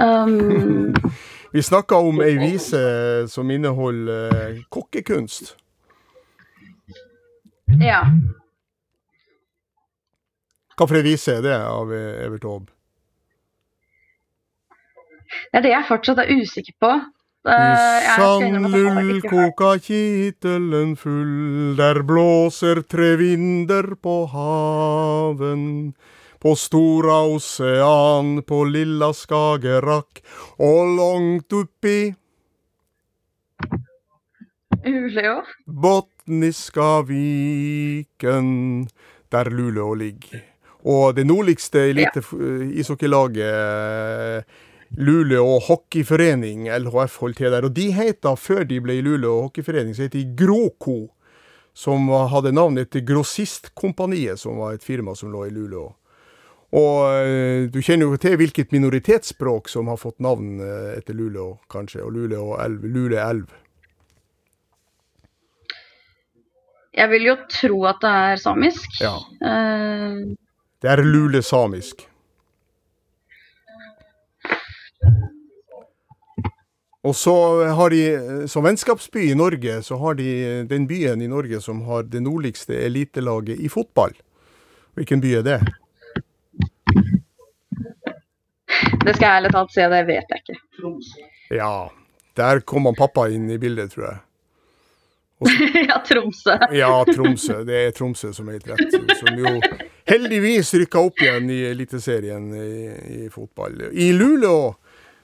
[0.01, 0.97] Um,
[1.51, 2.81] Vi snakka om ei vise
[3.27, 5.55] som inneholder eh, kokkekunst.
[7.79, 8.05] ja.
[10.81, 12.69] Ei vise er det av eh, Evert Aab?
[15.51, 16.91] Det er det jeg fortsatt er usikker på.
[17.43, 25.95] Har Sandlull koka kittelen full, der blåser tre vinder på haven.
[26.41, 30.23] På Stora ocean, på lilla Skagerrak
[30.57, 31.99] og langt oppi
[34.85, 35.43] Luleå.
[35.65, 38.49] Botniska viken,
[39.29, 40.41] der Luleå ligger.
[40.83, 42.23] Og det nordligste elite
[42.73, 44.43] ishockeylaget, eh,
[44.97, 47.65] Luleå hockeyforening, LHF, holdt til der.
[47.65, 51.11] Og de heter, før de ble Luleå hockeyforening, så het de Gråko.
[51.73, 55.93] Som hadde navnet til Grossistkompaniet, som var et firma som lå i Luleå.
[56.71, 61.57] Og eh, du kjenner jo til hvilket minoritetsspråk som har fått navn eh, etter Luleå,
[61.71, 62.85] kanskje, og Luleå elv.
[62.87, 63.49] Lule elv.
[66.95, 69.01] Jeg vil jo tro at det er samisk.
[69.03, 69.17] Ja.
[69.43, 70.23] Eh.
[70.81, 72.07] Det er lulesamisk.
[77.01, 77.33] Og så
[77.73, 80.31] har de, som vennskapsby i Norge, så har de
[80.69, 84.13] den byen i Norge som har det nordligste elitelaget i fotball.
[84.95, 85.59] Hvilken by er det?
[89.05, 90.59] Det skal jeg ærlig talt si, det vet jeg ikke.
[91.55, 91.73] Ja,
[92.39, 94.19] der kom han pappa inn i bildet, tror jeg.
[95.89, 96.57] ja, Tromsø.
[96.77, 97.63] Ja, Tromsø.
[97.65, 99.17] Det er Tromsø som er helt rett.
[99.17, 99.55] Som jo
[100.09, 102.69] heldigvis rykka opp igjen i Eliteserien i,
[103.25, 103.87] i fotball.
[103.91, 104.75] I Luleå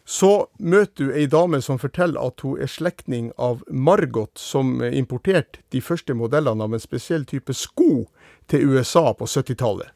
[0.08, 5.60] så møter du ei dame som forteller at hun er slektning av Margot, som importerte
[5.76, 8.06] de første modellene av en spesiell type sko
[8.48, 9.92] til USA på 70-tallet.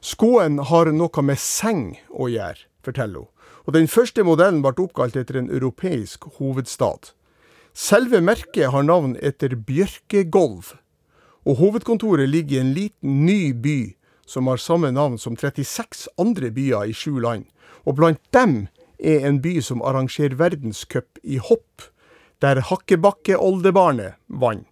[0.00, 3.30] Skoen har noe med seng å gjøre, forteller hun.
[3.66, 7.12] Og den første modellen ble oppkalt etter en europeisk hovedstad.
[7.76, 10.74] Selve merket har navn etter Bjørkegolv,
[11.46, 13.78] og hovedkontoret ligger i en liten, ny by
[14.30, 17.46] som har samme navn som 36 andre byer i sju land.
[17.86, 21.88] Og blant dem er en by som arrangerer verdenscup i hopp,
[22.40, 24.66] der Hakkebakkeoldebarnet vant.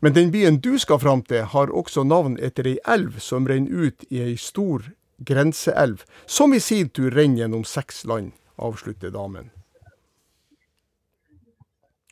[0.00, 3.90] Men den byen du skal fram til, har også navn etter ei elv som renner
[3.90, 4.86] ut i ei stor
[5.26, 9.50] grenseelv, som i sin tur renner gjennom seks land, avslutter damen.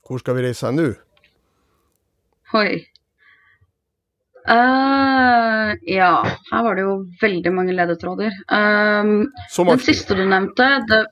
[0.08, 0.86] Hvor skal vi reise nå?
[2.56, 2.78] Oi.
[4.48, 6.12] Uh, ja,
[6.48, 8.32] her var det jo veldig mange ledetråder.
[8.48, 9.26] Um,
[9.58, 11.04] den siste du nevnte, det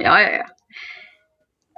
[0.00, 0.50] Ja, ja, ja.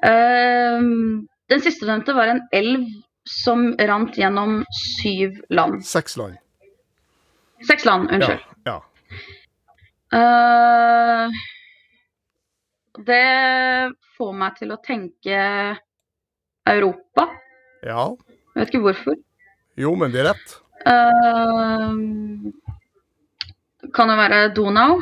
[0.07, 2.88] Um, den siste du nevnte, var en elv
[3.26, 4.61] som rant gjennom
[4.98, 5.85] syv land.
[5.87, 6.38] Seks land.
[7.66, 8.42] Seks land, unnskyld.
[8.42, 8.56] Ja.
[10.14, 11.29] Eh,
[13.07, 15.40] det får meg til å tenke
[16.66, 17.29] Europa.
[17.83, 18.09] ja.
[18.57, 19.16] Jeg vet ikke hvorfor.
[19.77, 20.53] Jo, men det er rett.
[20.87, 21.92] Uh,
[23.92, 24.95] kan det være Donau,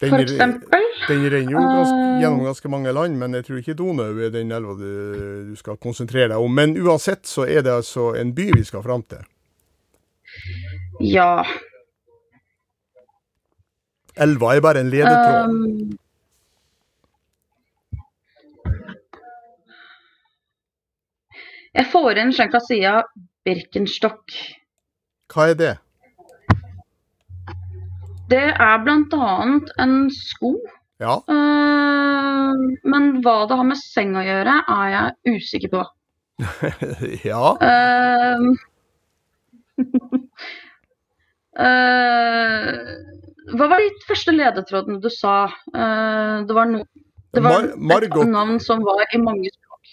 [0.00, 0.82] Den, for eksempel?
[1.06, 2.20] den renner jo ganske, Eh.
[2.24, 4.88] gjennom ganske mange land, men jeg tror ikke Donau er den elva du,
[5.52, 6.50] du skal konsentrere deg om.
[6.54, 9.22] Men uansett så er det altså en by vi skal fram til.
[11.00, 11.44] Ja.
[14.20, 15.48] Elva er bare en ledetråd.
[15.48, 15.98] Um,
[21.72, 22.98] jeg får inn sida
[23.46, 24.36] Birkenstock.
[25.32, 25.72] Hva er det?
[28.28, 28.84] Det er
[29.40, 30.56] annet en sko.
[31.02, 31.16] Ja,
[32.52, 35.82] Uh, men hva det har med seng å gjøre, er jeg usikker på.
[37.30, 37.56] ja.
[39.82, 45.48] Uh, uh, hva var de første ledetrådene du sa?
[45.74, 46.84] Uh, det var, no,
[47.34, 49.92] det var Mar et navn som var i mange språk.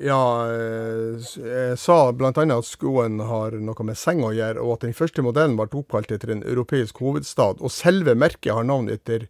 [0.00, 2.32] Ja, eh, jeg sa bl.a.
[2.32, 6.14] at skoen har noe med seng å gjøre, og at den første modellen ble oppkalt
[6.14, 7.60] etter en europeisk hovedstad.
[7.60, 9.26] Og selve merket har navn etter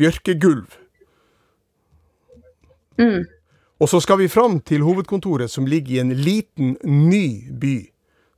[0.00, 0.74] bjørkegulv.
[2.98, 3.28] Mm.
[3.78, 7.76] Og så skal vi fram til hovedkontoret, som ligger i en liten, ny by.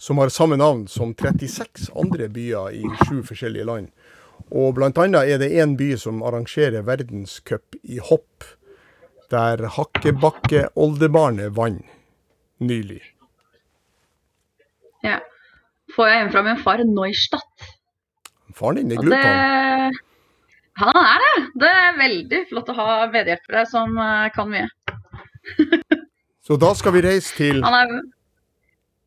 [0.00, 3.88] Som har samme navn som 36 andre byer i sju forskjellige land.
[4.50, 8.44] Og blant annet er det én by som arrangerer verdenscup i hopp.
[9.30, 11.86] Der Hakkebakke-oldebarnet vant
[12.60, 13.02] nylig.
[15.06, 15.20] Ja.
[15.94, 17.70] Får jeg hjemme fra min far Neustadt.
[18.58, 19.14] Faren din er Og
[20.80, 20.96] han.
[20.96, 21.34] Er det!
[21.60, 24.68] Det er veldig flott å ha medhjelpere som eh, kan mye.
[26.46, 27.92] Så da skal vi reise til Han er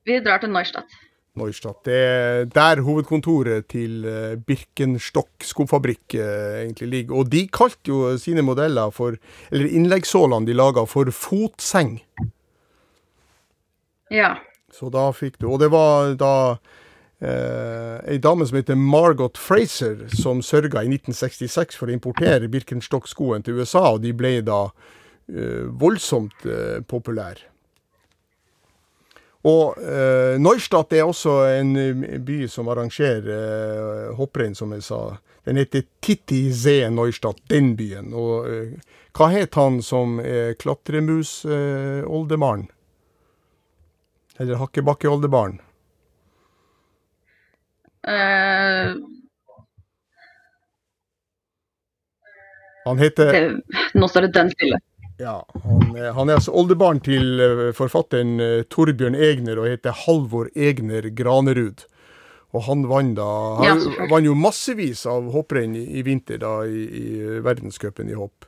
[0.08, 0.90] Vi drar til Neustadt.
[1.40, 1.82] Neustadt.
[1.88, 7.16] Det er der hovedkontoret til eh, Birkenstock skofabrikk eh, egentlig ligger.
[7.18, 9.18] Og de kalte jo sine modeller for
[9.50, 12.04] Eller innleggssålene de laga for fotseng.
[14.14, 14.36] Ja.
[14.74, 16.34] Så da fikk du Og det var da
[17.24, 23.46] eh, ei dame som heter Margot Fraser, som sørga i 1966 for å importere Birkenstock-skoen
[23.46, 27.53] til USA, og de ble da eh, voldsomt eh, populære.
[29.44, 35.18] Og eh, Neustadt er også en eh, by som arrangerer eh, hopprenn, som jeg sa.
[35.44, 38.14] Den heter Titti Z Neustadt, den byen.
[38.16, 38.72] Og eh,
[39.14, 42.68] hva het han som er klatremus-oldebarn?
[44.40, 45.60] Eller Hakkebakkeoldebarn?
[48.04, 49.00] Uh,
[52.84, 53.64] Han heter det,
[53.96, 54.76] nå står det den stille.
[55.22, 59.94] Ja, han, er- han er altså oldebarn til eh, forfatteren eh, Torbjørn Egner og heter
[60.06, 61.86] Halvor Egner Granerud.
[62.54, 63.28] Og han vant da
[63.62, 68.18] Han Ja, vant jo massevis av hopprenn i, i vinter da i, i verdenscupen i
[68.18, 68.46] hopp.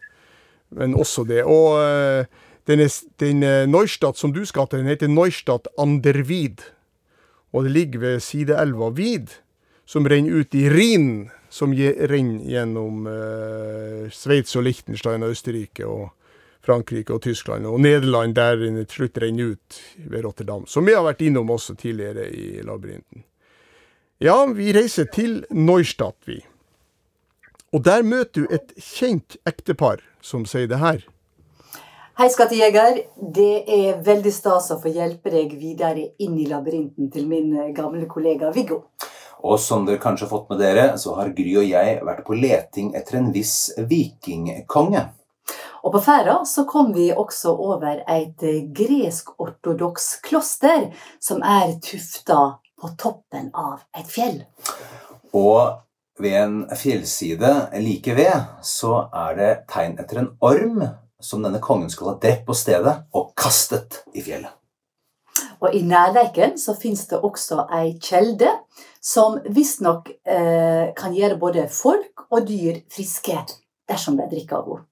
[0.75, 1.43] Men også det.
[1.45, 2.25] Og eh,
[2.69, 2.81] den,
[3.21, 6.65] den eh, Neustadt som du skal til, den heter Neustadt Andervid.
[7.53, 9.29] Og det ligger ved sideelva Vid,
[9.87, 16.09] som renner ut i Rhinen, som renner gjennom eh, Sveits og Liechtenstein og Østerrike og
[16.65, 20.97] Frankrike og Tyskland, og Nederland der den til slutt renner ut ved Rotterdam, som vi
[20.97, 23.23] har vært innom også tidligere i labyrinten.
[24.23, 26.39] Ja, vi reiser til Neustadt, vi.
[27.75, 31.01] Og der møter du et kjent ektepar som sier det her.
[32.15, 33.01] Hei, skattejeger.
[33.35, 37.73] Det er veldig stas å få hjelpe deg videre inn i labyrinten til min eh,
[37.75, 38.85] gamle kollega Viggo.
[39.43, 42.37] Og som dere kanskje har fått med dere, så har Gry og jeg vært på
[42.39, 43.57] leting etter en viss
[43.91, 45.03] vikingkonge.
[45.85, 50.87] Og på ferda så kom vi også over et eh, gresk-ortodoks kloster
[51.21, 52.39] som er tufta
[52.81, 54.41] på toppen av et fjell.
[55.37, 55.77] Og
[56.17, 57.51] ved en fjellside
[57.83, 60.81] like ved så er det tegn etter en orm
[61.21, 64.53] som denne kongen skal ha drept på stedet og kastet i fjellet.
[65.61, 68.49] Og i nærleiken så fins det også ei kjelde
[69.03, 73.37] som visstnok eh, kan gjøre både folk og dyr friske
[73.85, 74.89] dersom de drikker av henne.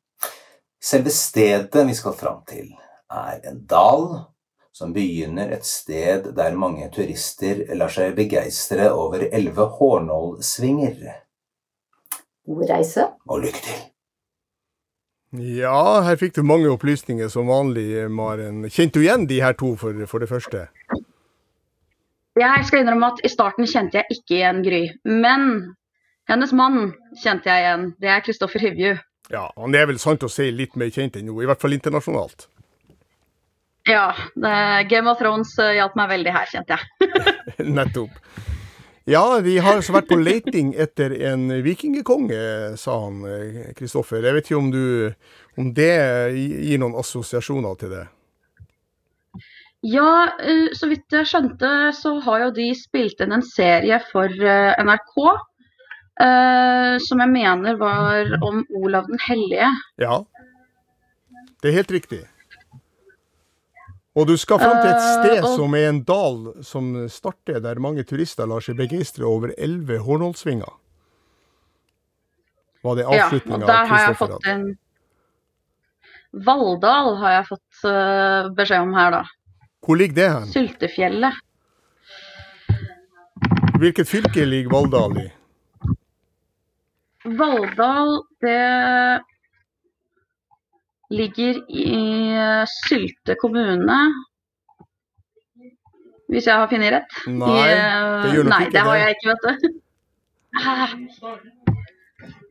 [0.84, 2.74] Selve stedet vi skal fram til,
[3.08, 4.08] er en dal
[4.76, 10.98] som begynner et sted der mange turister lar seg begeistre over elleve hårnålsvinger.
[12.50, 13.08] God reise.
[13.30, 13.82] Og lykke til!
[15.34, 18.66] Ja, her fikk du mange opplysninger som vanlig, Maren.
[18.70, 20.68] Kjente du igjen de her to, for, for det første?
[22.38, 24.84] Jeg skal innrømme at i starten kjente jeg ikke igjen Gry.
[25.08, 25.48] Men
[26.30, 26.92] hennes mann
[27.24, 27.90] kjente jeg igjen.
[28.02, 28.94] Det er Kristoffer Hivju.
[29.32, 31.76] Ja, han er vel sant å si litt mer kjent enn nå, i hvert fall
[31.76, 32.50] internasjonalt.
[33.88, 34.14] Ja,
[34.88, 37.10] Game of Thrones eh, hjalp meg veldig her, kjente jeg.
[37.78, 38.20] Nettopp.
[39.04, 44.24] Ja, vi har altså vært på leiting etter en vikingkonge, sa han eh, Kristoffer.
[44.24, 45.12] Jeg vet ikke om, du,
[45.60, 45.96] om det
[46.38, 48.06] gir noen assosiasjoner til det?
[49.84, 54.32] Ja, eh, så vidt jeg skjønte, så har jo de spilt inn en serie for
[54.32, 55.18] eh, NRK.
[56.22, 59.70] Eh, som jeg mener var om Olav den hellige.
[59.98, 60.20] Ja.
[61.64, 62.22] Det er helt riktig.
[64.14, 67.60] Og du skal fram til et sted uh, og- som er en dal som starter
[67.64, 70.70] der mange turister lar seg begeistre over elleve hornholdsvinger
[72.84, 74.54] Var det Ja, avslutninga der har jeg Kristoffer fått hadde?
[76.34, 79.24] en Valldal har jeg fått uh, beskjed om her, da.
[79.86, 80.48] Hvor ligger det hen?
[80.52, 81.34] Sultefjellet.
[83.82, 85.28] Hvilket fylke ligger Valldal i?
[87.24, 89.24] Valldal, det
[91.14, 91.86] ligger i
[92.36, 94.14] eh, Sylte kommune.
[96.32, 97.12] Hvis jeg har funnet rett.
[97.30, 99.50] Nei, eh, det gjør nok nei, ikke det har jeg ikke, vet du.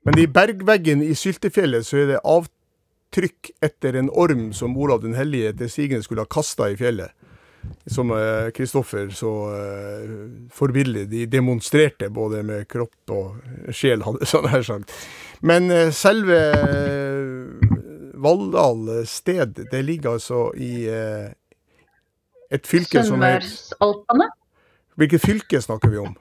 [0.07, 5.15] Men i bergveggen i Syltefjellet så er det avtrykk etter en orm som Olav den
[5.15, 7.11] hellige til sigende skulle ha kasta i fjellet.
[7.87, 10.11] Som eh, Kristoffer så uh,
[10.55, 14.95] forbilledlig de demonstrerte både med kropp og sjel, hadde sånn her sagt.
[15.43, 17.79] Men uh, selve uh,
[18.23, 21.27] Valldal sted, det ligger altså i uh,
[22.53, 24.29] et fylke som er Sunnmørsalpene.
[25.01, 26.13] Hvilket fylke snakker vi om?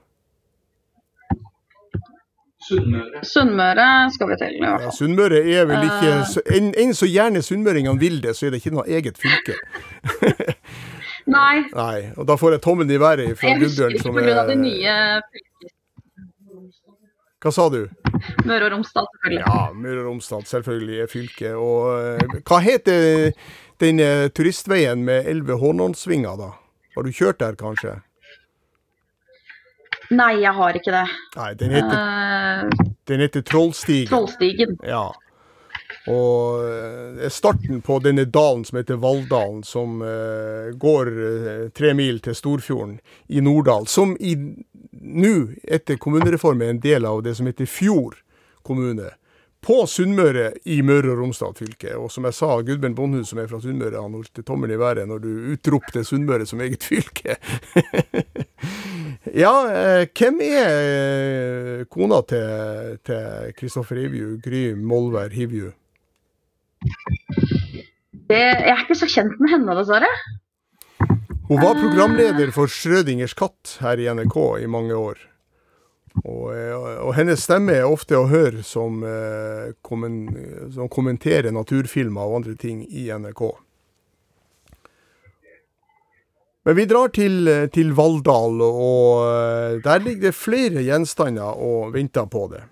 [2.61, 4.93] Sunnmøre Sunnmøre skal vi til, i hvert fall.
[4.95, 6.25] Sunnmøre er vel ikke Eh.
[6.33, 9.55] så- Enn en så gjerne sunnmøringene vil det, så er det ikke noe eget fylke.
[11.29, 14.45] Nei, Nei, og da får jeg tommelen i været fra Gudbjørn som pga.
[14.47, 14.95] det er nye
[17.41, 17.83] Hva sa du?
[18.45, 19.43] Møre og Romsdal, selvfølgelig.
[19.45, 21.55] Ja, Møre og Romsdal selvfølgelig er fylket.
[21.57, 23.31] Og eh, hva heter
[23.81, 26.51] den eh, turistveien med elleve Hånåndsvinger, da?
[26.95, 27.95] Har du kjørt der, kanskje?
[30.11, 31.05] Nei, jeg har ikke det.
[31.37, 34.09] Nei, den heter, uh, den heter Trollstigen.
[34.11, 34.75] Trollstigen.
[34.83, 35.05] Ja.
[36.09, 42.19] Og eh, starten på denne dalen som heter Valldalen, som eh, går eh, tre mil
[42.25, 42.97] til Storfjorden
[43.29, 45.33] i Norddal, som nå,
[45.63, 48.17] etter kommunereformen, er en del av det som heter Fjord
[48.65, 49.11] kommune.
[49.61, 51.91] På Sunnmøre i Møre og Romsdal fylke.
[51.93, 55.05] Og som jeg sa, Gudbjørn Bondhus, som er fra Sunnmøre, han holdt tommelen i været
[55.05, 57.35] når du utropte Sunnmøre som eget fylke.
[59.43, 65.69] ja, eh, hvem er kona til Kristoffer Hivju, Gry Molvær Hivju?
[66.81, 70.09] Det, jeg er ikke så kjent med henne, dessverre.
[71.49, 75.19] Hun var programleder for Schrødingers katt her i NRK i mange år.
[76.23, 82.41] Og, eh, og hennes stemme er ofte å høre som, eh, som kommenterer naturfilmer og
[82.41, 83.51] andre ting i NRK.
[86.63, 91.93] Men vi drar til, eh, til Valldal, og eh, der ligger det flere gjenstander og
[91.95, 92.63] venter på det.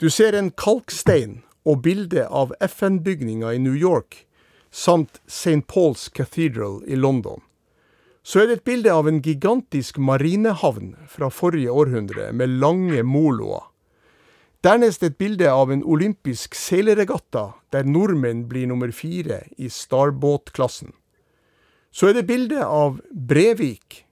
[0.00, 4.26] Du ser en kalkstein og bilde av FN-bygninga i New York,
[4.70, 5.62] samt St.
[5.68, 7.40] Paul's Cathedral i London.
[8.22, 13.68] Så er det et bilde av en gigantisk marinehavn fra forrige århundre, med lange moloer.
[14.62, 20.92] Dernest et bilde av en olympisk seilerregatta, der nordmenn blir nummer fire i Starbåt-klassen.
[21.90, 24.04] Så er det bilde av Brevik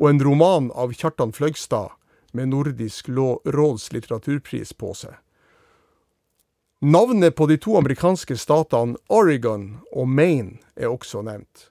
[0.00, 1.92] og en roman av Kjartan Fløgstad
[2.32, 5.14] med Nordisk råds litteraturpris på seg.
[6.84, 9.62] Navnet på de to amerikanske statene Oregon
[9.96, 11.70] og Maine er også nevnt.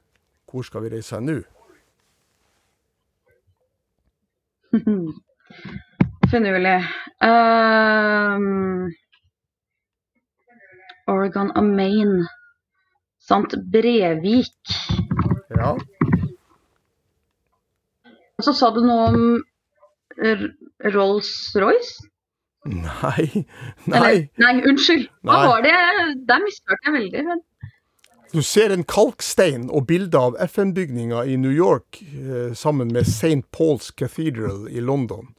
[0.50, 1.36] Hvor skal vi reise hen nå?
[6.32, 6.80] Finurlig.
[7.22, 8.90] Um,
[11.14, 12.26] Oregon og Maine
[13.22, 14.74] samt Brevik.
[15.54, 15.76] Ja.
[18.34, 19.46] Og så sa du noe om
[20.98, 22.13] Rolls-Royce?
[22.66, 23.46] Nei,
[23.88, 24.30] Eller, nei.
[24.40, 25.10] nei, unnskyld.
[25.28, 25.48] Hva Nei.
[25.52, 25.74] var det?
[26.30, 27.24] Der misforståtte jeg veldig.
[27.28, 27.42] men-
[28.34, 33.44] Du ser en kalkstein og bilder av FN-bygninga i New York eh, sammen med St.
[33.52, 35.36] Paul's Cathedral i London.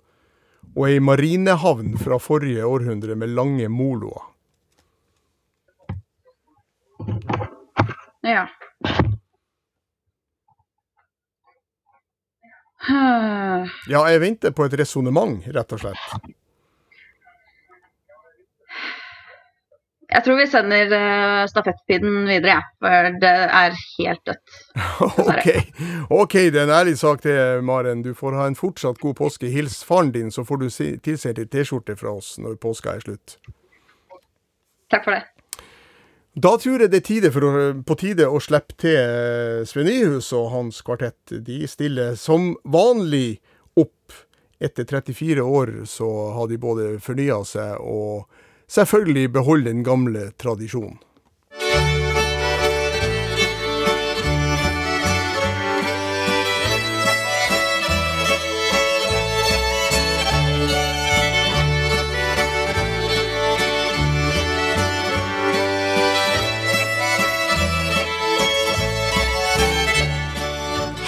[0.77, 4.23] Og ei marinehavn fra forrige århundre med lange moloer.
[8.23, 8.47] Ja.
[13.89, 16.35] Ja, jeg venter på et resonnement, rett og slett.
[20.15, 22.67] Jeg tror vi sender uh, stafettpinnen videre, jeg.
[22.85, 24.55] For det er helt dødt.
[25.35, 25.49] OK,
[26.15, 27.35] ok, det er en ærlig sak det,
[27.67, 28.05] Maren.
[28.07, 29.51] Du får ha en fortsatt god påske.
[29.51, 33.03] Hils faren din, så får du si- tilsendt ei T-skjorte fra oss når påska er
[33.09, 33.37] slutt.
[34.95, 35.25] Takk for det.
[36.35, 37.05] Da tror jeg det er
[37.47, 37.51] å,
[37.87, 41.35] på tide å slippe til eh, Sven Nyhus og hans kvartett.
[41.47, 43.41] De stiller som vanlig
[43.79, 44.15] opp.
[44.63, 46.09] Etter 34 år så
[46.39, 48.27] har de både fornya seg og
[48.75, 50.99] selvfølgelig beholde den gamle tradisjonen.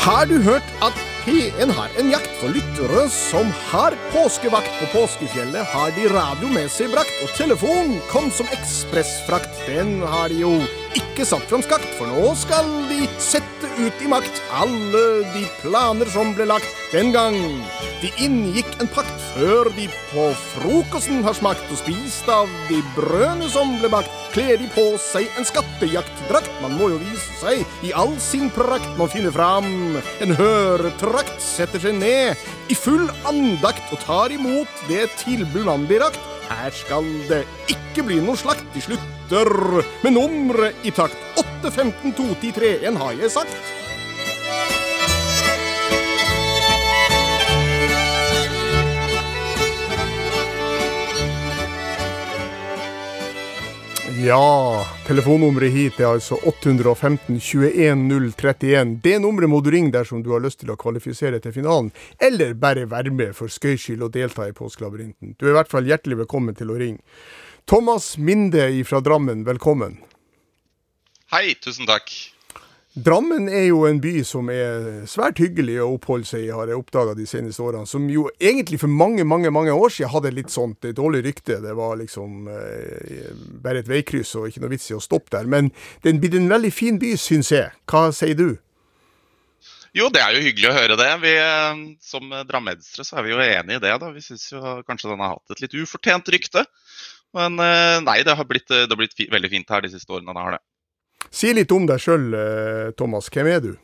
[0.07, 5.67] Har du hørt at P1 har en jakt for lyttere som har påskevakt på påskefjellet,
[5.73, 9.65] har de radio med seg brakt, og telefon kom som ekspressfrakt.
[9.67, 10.53] Den har de jo
[10.97, 15.03] ikke satt fram skakt, for nå skal de sette ut i makt alle
[15.35, 17.37] de planer som ble lagt den gang.
[18.03, 23.49] De inngikk en pakt før de på frokosten har smakt og spist av de brødene
[23.53, 24.13] som ble bakt.
[24.37, 28.89] Kler de på seg en skattejaktdrakt, man må jo vise seg i all sin prakt.
[29.01, 35.09] Man finner fram en høretrakt, setter seg ned i full andakt og tar imot det
[35.21, 36.21] tilbud man blir rakt.
[36.47, 37.43] Her skal det
[37.73, 41.17] ikke bli noe slakt, de slutter med nummeret i takt.
[41.63, 43.57] 8, 15, 2, 10, 3, 1 har jeg sagt.
[54.27, 57.97] Ja, telefonnummeret hit er altså 815 21
[58.37, 58.99] 031.
[59.01, 62.53] Det nummeret må du ringe dersom du har lyst til å kvalifisere til finalen, eller
[62.61, 65.37] bare være med for skøys skyld og delta i Påskelabyrinten.
[65.39, 67.01] Du er i hvert fall hjertelig velkommen til å ringe.
[67.67, 69.97] Thomas Minde fra Drammen, velkommen.
[71.33, 72.13] Hei, tusen takk.
[72.95, 76.79] Drammen er jo en by som er svært hyggelig å oppholde seg i, har jeg
[76.79, 77.89] oppdaga de seneste årene.
[77.91, 81.59] Som jo egentlig for mange, mange mange år siden hadde litt sånt dårlig rykte.
[81.65, 83.35] Det var liksom eh,
[83.67, 85.51] bare et veikryss og ikke noe vits i å stoppe der.
[85.51, 87.75] Men det er blitt en veldig fin by, syns jeg.
[87.91, 88.49] Hva sier du?
[89.97, 91.13] Jo, det er jo hyggelig å høre det.
[91.27, 93.99] Vi, eh, som drammensere så er vi jo enig i det.
[94.07, 94.15] da.
[94.15, 94.53] Vi syns
[94.87, 96.63] kanskje den har hatt et litt ufortjent rykte.
[97.37, 100.33] Men eh, nei, det har blitt, det har blitt veldig fint her de siste årene.
[100.33, 100.63] Det har det.
[101.35, 102.31] Si litt om deg sjøl,
[102.97, 103.29] Thomas.
[103.33, 103.75] Hvem er du?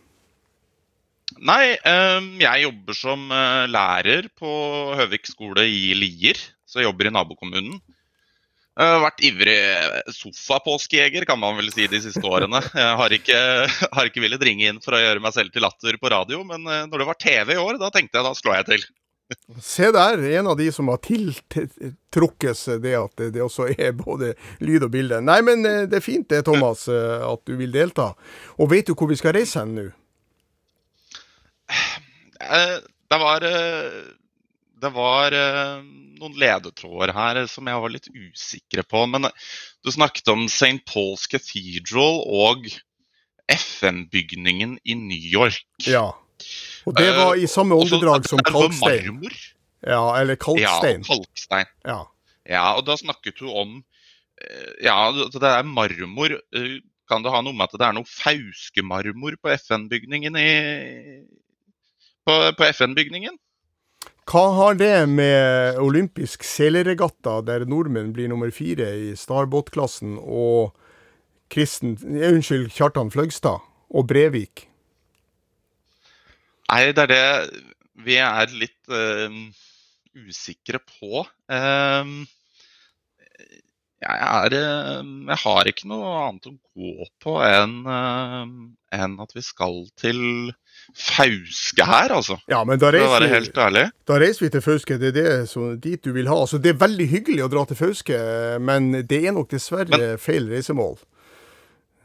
[1.40, 4.52] Nei, eh, jeg jobber som eh, lærer på
[4.98, 6.38] Høvik skole i Lier.
[6.66, 7.80] Så jeg jobber i nabokommunen.
[8.72, 9.56] Jeg har vært ivrig
[10.16, 12.62] sofapåskejeger, kan man vel si, de siste årene.
[12.78, 13.40] Jeg har ikke,
[13.98, 16.64] har ikke villet ringe inn for å gjøre meg selv til latter på radio, men
[16.64, 18.86] eh, når det var TV i år, da tenkte jeg da slår jeg til.
[19.62, 24.32] Se der, en av de som har tiltrukket seg det at det, også er både
[24.64, 25.20] lyd og bilde.
[25.24, 28.12] Nei, men eh, det er fint det, Thomas, eh, at du vil delta.
[28.58, 29.88] Og vet du hvor vi skal reise hen nå?
[32.40, 32.78] Eh,
[33.12, 35.82] Det var, det var eh,
[36.16, 39.02] noen ledetråder her som jeg var litt usikre på.
[39.10, 39.28] Men
[39.84, 40.78] du snakket om St.
[40.88, 42.70] Paul's Cathedral og
[43.52, 45.60] FN-bygningen i New York.
[45.84, 46.06] Ja.
[46.86, 49.06] Og det var i samme Eh, åndedrag som kalkstein.
[49.06, 49.36] marmor.
[49.86, 51.02] Ja, eller kalkstein.
[51.02, 51.66] Ja, kalkstein.
[51.84, 52.00] Ja.
[52.48, 53.84] Ja, og da snakket hun om
[54.42, 56.38] eh, Ja, det er marmor.
[56.54, 56.80] Eh,
[57.10, 60.50] Kan det ha noe med at det er noe fauskemarmor på FN-bygningen i
[62.24, 63.36] På, på FN-bygningen?
[64.30, 70.70] Hva har det med olympisk seleregatta, der nordmenn blir nummer fire i starbåtklassen, og
[71.50, 73.58] Kristen, unnskyld, Kjartan Fløgstad
[73.90, 74.68] og Brevik?
[76.72, 77.24] Nei, det er det
[78.02, 79.34] vi er litt uh,
[80.16, 81.26] usikre på.
[81.52, 82.24] Uh,
[84.02, 87.76] jeg, er, eh, jeg har ikke noe annet å gå på enn
[88.92, 90.18] enn at vi skal til
[90.98, 92.36] Fauske her, altså.
[92.50, 93.84] Ja, men da reiser, helt ærlig.
[94.08, 94.98] da reiser vi til Fauske.
[94.98, 96.40] Det er det som, dit du vil ha.
[96.42, 98.18] Altså, det er veldig hyggelig å dra til Fauske,
[98.60, 100.98] men det er nok dessverre feil reisemål.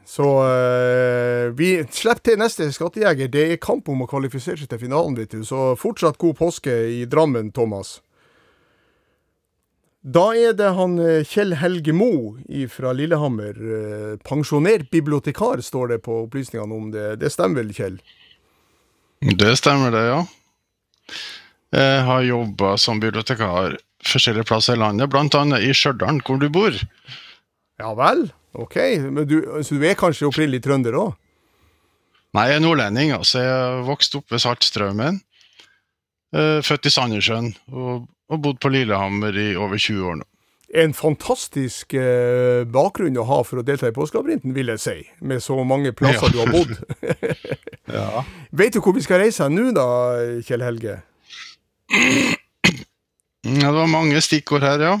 [0.08, 3.28] Så uh, vi slipper til neste skattejeger.
[3.28, 5.42] Det er kamp om å kvalifisere seg til finalen, vet du.
[5.44, 7.98] Så fortsatt god påske i Drammen, Thomas.
[10.08, 12.38] Da er det han eh, Kjell Helge Mo
[12.72, 13.58] fra Lillehammer.
[13.58, 17.18] eh, Pensjonert bibliotekar, står det på opplysningene om det.
[17.20, 17.98] Det stemmer vel, Kjell?
[19.20, 20.22] Det stemmer det, ja.
[21.74, 25.44] Jeg har jobba som bibliotekar forskjellige plasser i landet, bl.a.
[25.58, 26.78] i Stjørdal, hvor du bor.
[27.82, 28.30] Ja vel?
[28.54, 28.76] OK.
[29.10, 31.12] Men du, så du er kanskje opprinnelig trønder òg?
[32.36, 33.12] Nei, jeg er nordlending.
[33.16, 35.20] altså Jeg vokste opp ved Saltstraumen.
[36.36, 40.26] Eh, Født i Sandnessjøen og, og bodd på Lillehammer i over 20 år nå.
[40.76, 44.96] En fantastisk eh, bakgrunn å ha for å delta i Påskelabyrinten, vil jeg si.
[45.24, 46.32] Med så mange plasser Ja.
[46.34, 46.74] du har bodd.
[47.88, 48.20] Ja.
[48.52, 49.86] Vet du hvor vi skal reise nå da,
[50.44, 50.98] Kjell Helge?
[53.48, 54.92] Ja, det var mange stikkord her, ja.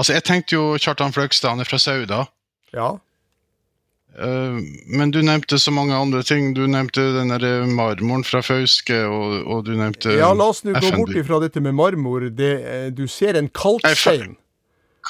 [0.00, 2.24] Altså, jeg tenkte jo Kjartan Fløgstad, han er fra Sauda.
[2.72, 2.94] Ja.
[4.18, 6.54] Eh, Men du nevnte så mange andre ting.
[6.56, 10.74] Du nevnte den der marmoren fra Fauske, og, og du nevnte Ja, la oss nå
[10.74, 12.30] gå bort ifra dette med marmor.
[12.32, 14.36] Det, eh, du ser en kalkstein.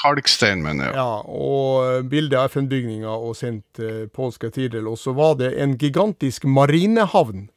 [0.00, 0.98] Kalkstein, mener jeg.
[1.00, 4.86] Ja, og bildet av FN-bygninga og sendt eh, polske Tidel.
[4.90, 7.48] Og så var det en gigantisk marinehavn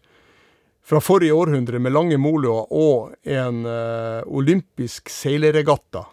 [0.84, 6.08] fra forrige århundre med lange moloer og en eh, olympisk seilerregatta.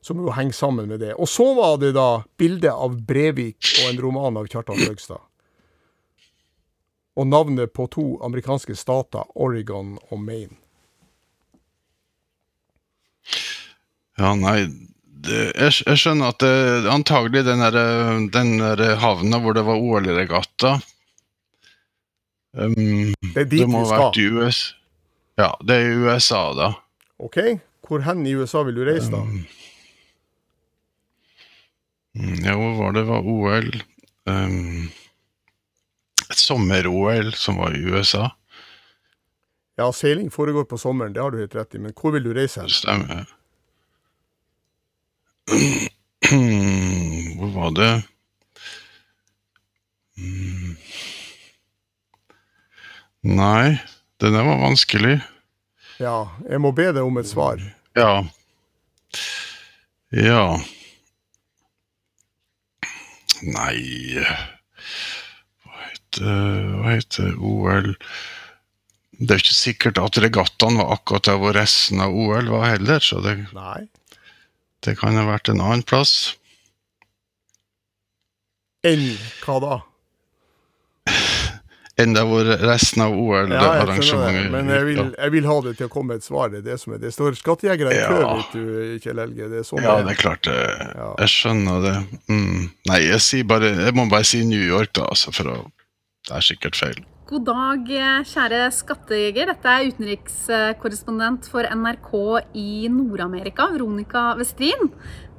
[0.00, 1.14] Som jo henger sammen med det.
[1.18, 5.24] Og så var det da bildet av Brevik og en roman av Kjartan Fløgstad.
[7.18, 10.54] Og navnet på to amerikanske stater, Oregon og Maine.
[14.18, 14.62] Ja, nei
[15.26, 17.78] det, jeg, jeg skjønner at det antagelig den der,
[18.34, 20.76] den der havna hvor det var OL-regatta
[22.54, 24.12] um, Det er dit må vi skal.
[24.14, 24.60] i US.
[25.38, 26.72] Ja, det er i USA, da.
[27.22, 27.38] OK?
[27.86, 29.22] Hvor hen i USA vil du reise, da?
[29.22, 29.44] Mm,
[32.44, 33.00] Ja, hvor var det?
[33.00, 33.82] Det var OL
[34.24, 34.90] um,
[36.30, 38.30] Et sommer-OL som var i USA.
[39.78, 41.78] Ja, seiling foregår på sommeren, det har du helt rett i.
[41.78, 42.70] Men hvor vil du reise hen?
[42.70, 43.28] Stemmer.
[47.38, 47.92] Hvor var det?
[50.18, 50.74] Mm.
[53.38, 53.78] Nei,
[54.20, 55.20] den der var vanskelig.
[56.02, 57.62] Ja, jeg må be deg om et svar.
[57.96, 58.26] Ja.
[60.12, 60.58] Ja.
[63.42, 64.18] Nei
[65.62, 67.92] Hva heter, hva heter OL
[69.18, 72.68] Det er jo ikke sikkert at regattaen var akkurat der hvor resten av OL var
[72.76, 73.34] heller, så det,
[74.86, 76.36] det kan ha vært en annen plass.
[78.86, 79.08] Enn
[79.42, 79.78] hva da?
[81.98, 85.88] Enn der hvor resten av Ja, OL-arrangementet men jeg vil, jeg vil ha det til
[85.88, 86.52] å komme et svar.
[86.52, 88.62] Det er det som er Det står skattejegere i kø, vet du,
[89.02, 89.50] Kjell Helge.
[89.50, 90.56] Det er sånn Ja, det er klart det.
[91.24, 91.96] Jeg skjønner det.
[92.30, 92.70] Mm.
[92.92, 95.60] Nei, jeg sier bare Jeg må bare si New York, da, altså, for å
[96.28, 97.02] Det er sikkert feil.
[97.28, 97.90] God dag,
[98.24, 99.50] kjære skattejeger.
[99.50, 102.12] Dette er utenrikskorrespondent for NRK
[102.56, 104.94] i Nord-Amerika, Veronica Westrin.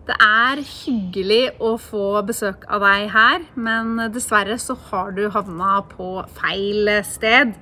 [0.10, 5.84] Det er hyggelig å få besøk av deg her, men dessverre så har du havna
[5.92, 7.54] på feil sted.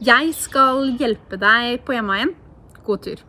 [0.00, 2.32] Jeg skal hjelpe deg på hjemveien.
[2.86, 3.20] God tur.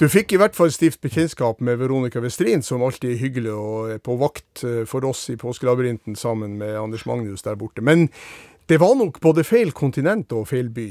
[0.00, 3.92] Du fikk i hvert fall stift bekjentskap med Veronica Westrin, som alltid er hyggelig og
[3.98, 7.84] er på vakt eh, for oss i Påskelabyrinten sammen med Anders Magnus der borte.
[7.84, 8.08] Men
[8.66, 10.88] det var nok både feil kontinent og feil by.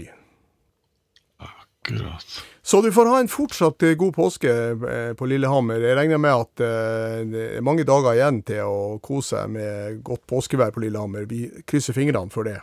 [1.81, 2.43] Akkurat.
[2.61, 5.81] Så du får ha en fortsatt eh, god påske eh, på Lillehammer.
[5.81, 10.01] Jeg regner med at eh, det er mange dager igjen til å kose seg med
[10.05, 11.25] godt påskevær på Lillehammer.
[11.25, 12.59] Vi krysser fingrene for det.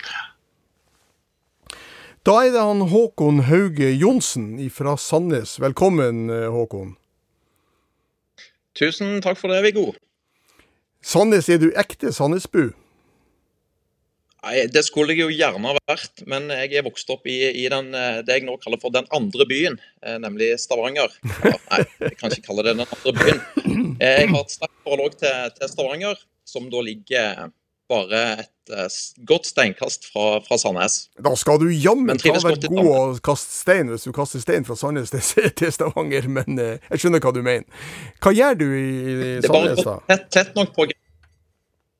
[2.26, 5.56] Da er det han Håkon Hauge Johnsen fra Sandnes.
[5.58, 6.94] Velkommen, Håkon.
[8.78, 9.88] Tusen takk for det, Viggo.
[11.02, 12.68] Sandnes, er du ekte Sandnesbu?
[14.44, 17.66] Nei, Det skulle jeg jo gjerne ha vært, men jeg er vokst opp i, i
[17.72, 21.10] den, eh, det jeg nå kaller for den andre byen, eh, nemlig Stavanger.
[21.42, 23.40] Ja, nei, jeg kan ikke kalle det den andre byen.
[23.98, 27.48] Eh, Jeg har et sterkt forhold til, til Stavanger, som da ligger
[27.88, 31.08] bare et godt steinkast fra, fra Sandnes.
[31.24, 34.76] Da skal du jammen ta være god å kaste stein hvis du kaster stein fra
[34.76, 37.66] Sandnes til, til Stavanger, men jeg skjønner hva du mener.
[38.22, 40.86] Hva gjør du i, i Det er bare tett, tett nok på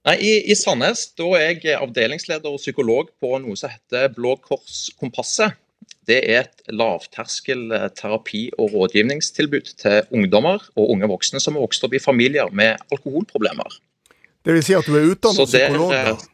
[0.08, 4.38] Nei, i, I Sandnes da er jeg avdelingsleder og psykolog på noe som heter Blå
[4.40, 5.58] Kors Kompasset.
[6.08, 7.66] Det er et lavterskel
[7.98, 12.80] terapi- og rådgivningstilbud til ungdommer og unge voksne som har vokst opp i familier med
[12.88, 13.76] alkoholproblemer.
[14.48, 16.14] Det vil si at du er utdannet psykolog, da?
[16.14, 16.26] eh,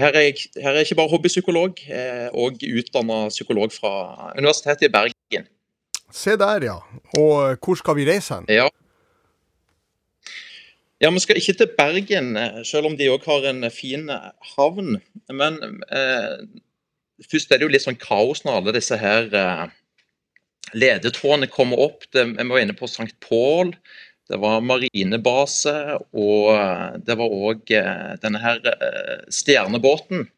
[0.00, 3.94] Her er, jeg, her er jeg ikke bare hobbypsykolog, eh, og utdanna psykolog fra
[4.38, 5.46] Universitetet i Bergen.
[6.10, 6.76] Se der, ja.
[7.14, 8.50] Og eh, hvor skal vi reise hen?
[8.50, 8.66] Ja.
[11.00, 14.32] Ja, Vi skal ikke til Bergen, eh, selv om de òg har en fin eh,
[14.56, 14.98] havn.
[15.32, 15.56] Men
[15.88, 16.42] eh,
[17.24, 19.62] først er det jo litt sånn kaos når alle disse her eh,
[20.76, 22.04] ledetrådene kommer opp.
[22.12, 23.16] Det, vi var inne på St.
[23.24, 23.72] Paul,
[24.28, 25.74] det var marinebase,
[26.12, 30.28] og eh, det var òg eh, denne her eh, stjernebåten.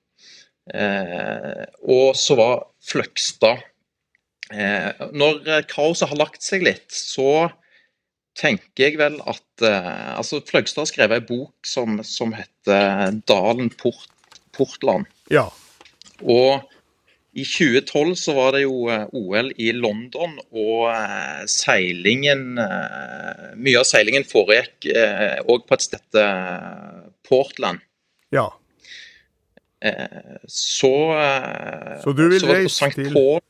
[0.70, 2.54] Eh, og så var
[2.86, 3.66] Fløgstad.
[4.54, 7.50] Eh, når eh, kaoset har lagt seg litt, så
[8.38, 13.70] tenker jeg vel at eh, altså Fløgstad har skrevet ei bok som, som heter 'Dalen
[13.76, 14.08] Port,
[14.56, 15.08] Portland'.
[15.30, 15.48] Ja.
[16.22, 16.62] Og
[17.34, 23.78] i 2012 så var det jo eh, OL i London, og eh, seilingen eh, Mye
[23.80, 24.88] av seilingen foregikk
[25.48, 26.18] òg på et sted
[27.28, 27.80] Portland.
[28.32, 28.48] Ja.
[30.46, 30.90] Så
[32.04, 33.40] Så du vil reise til- Paul.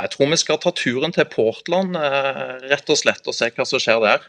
[0.00, 3.66] Jeg tror vi skal ta turen til Portland, eh, rett og slett, og se hva
[3.68, 4.26] som skjer der.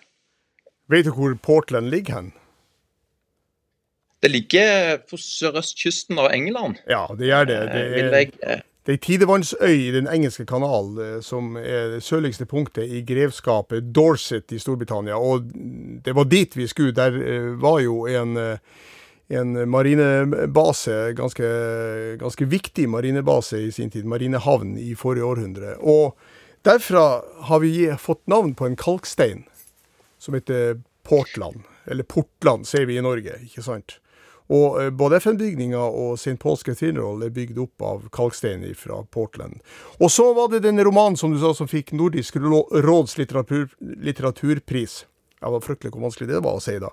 [0.91, 2.31] Vet du hvor Portland ligger hen?
[4.21, 6.81] Det ligger på sørøstkysten av England.
[6.89, 7.59] Ja, det gjør det.
[7.71, 12.45] Det Eh, er, eh, det er tidevannsøy i Den engelske kanal, som er det sørligste
[12.45, 15.17] punktet i grevskapet Dorset i Storbritannia.
[15.17, 15.43] Og
[16.05, 16.91] det var dit vi skulle.
[16.91, 18.59] Der var jo en,
[19.31, 21.47] en marinebase, ganske,
[22.19, 25.77] ganske viktig marinebase i sin tid, marinehavn i forrige århundre.
[25.79, 26.17] Og
[26.67, 27.05] derfra
[27.47, 29.45] har vi fått navn på en kalkstein
[30.21, 31.63] som heter Portland.
[31.89, 33.97] Eller Portland, sier vi i Norge, ikke sant?
[34.51, 36.35] Og eh, både FN-bygninga og St.
[36.41, 39.61] Paul's Cathedral er bygd opp av kalkstein fra Portland.
[40.03, 43.69] Og så var det den romanen som du sa som fikk Nordisk Rå- råds litteratur,
[43.79, 45.05] litteraturpris.
[45.39, 46.91] Det var fryktelig hvor vanskelig det var å si, da.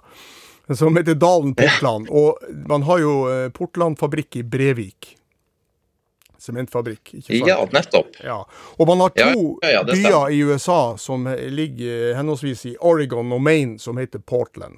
[0.77, 2.09] Som heter Dalen Portland.
[2.11, 2.37] Og
[2.69, 5.15] man har jo eh, Portland-fabrikk i Brevik.
[6.39, 7.49] Sementfabrikk, ikke sant?
[7.49, 8.19] Ja, nettopp.
[8.25, 8.43] Ja.
[8.77, 12.77] Og man har to ja, ja, byer i USA som eh, ligger eh, henholdsvis i
[12.81, 14.77] Oregon og Maine, som heter Portland.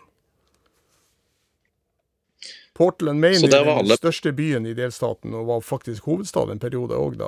[2.80, 6.96] Portland, Maine er den alle- største byen i delstaten, og var faktisk hovedstad en periode
[6.96, 7.18] òg,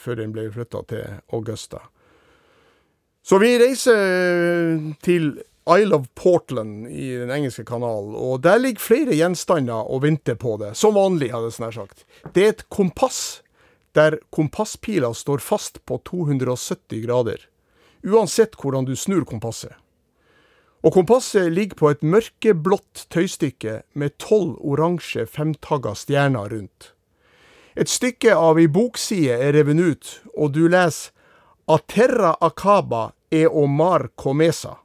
[0.00, 1.82] før den ble flytta til Augusta.
[3.24, 9.16] Så vi reiser til Isle of Portland i den engelske kanalen, og der ligger flere
[9.16, 10.74] gjenstander og venter på det.
[10.76, 12.04] Som vanlig, hadde jeg snart sagt.
[12.34, 13.40] Det er et kompass
[13.94, 17.38] der kompasspila står fast på 270 grader.
[18.04, 19.72] Uansett hvordan du snur kompasset.
[20.84, 26.90] Og kompasset ligger på et mørkeblått tøystykke med tolv oransje femtagga stjerner rundt.
[27.74, 31.14] Et stykke av ei bokside er revet ut, og du leser
[31.64, 34.83] Aterra Akaba e Omar Comesa.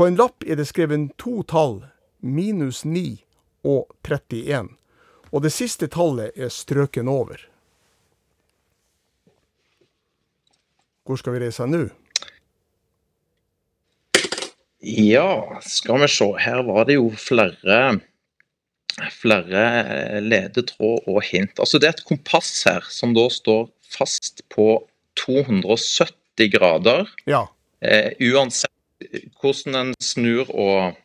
[0.00, 1.74] På en lapp er det skrevet to tall,
[2.24, 3.18] minus 9
[3.68, 4.70] og 31,
[5.28, 7.42] og det siste tallet er strøken over.
[11.04, 11.82] Hvor skal vi reise nå?
[14.80, 16.30] Ja, skal vi se.
[16.46, 18.00] Her var det jo flere
[19.20, 21.60] flere eh, ledetråd og hint.
[21.60, 24.80] Altså Det er et kompass her som da står fast på
[25.26, 27.04] 270 grader.
[27.28, 27.50] Ja.
[27.84, 28.72] Eh, uansett
[29.40, 30.98] hvordan en snur og,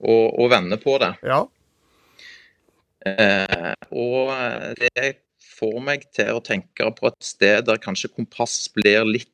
[0.00, 1.14] og, og vender på det.
[1.26, 1.42] Ja.
[3.08, 4.32] Eh, og
[4.80, 9.28] det får meg til å tenke på et sted der kanskje kompass blir litt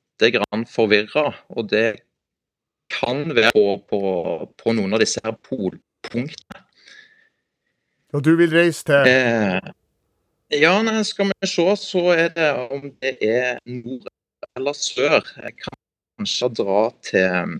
[0.72, 1.32] forvirra.
[1.52, 2.00] Og det
[2.92, 4.00] kan være på, på,
[4.56, 6.62] på noen av disse her polpunktene.
[8.14, 9.72] Og du vil reise til Eh,
[10.54, 14.06] ja, nei, skal vi se, så er det om det er nord
[14.56, 15.26] eller sør.
[15.42, 15.78] Jeg kan
[16.16, 17.56] kanskje dra til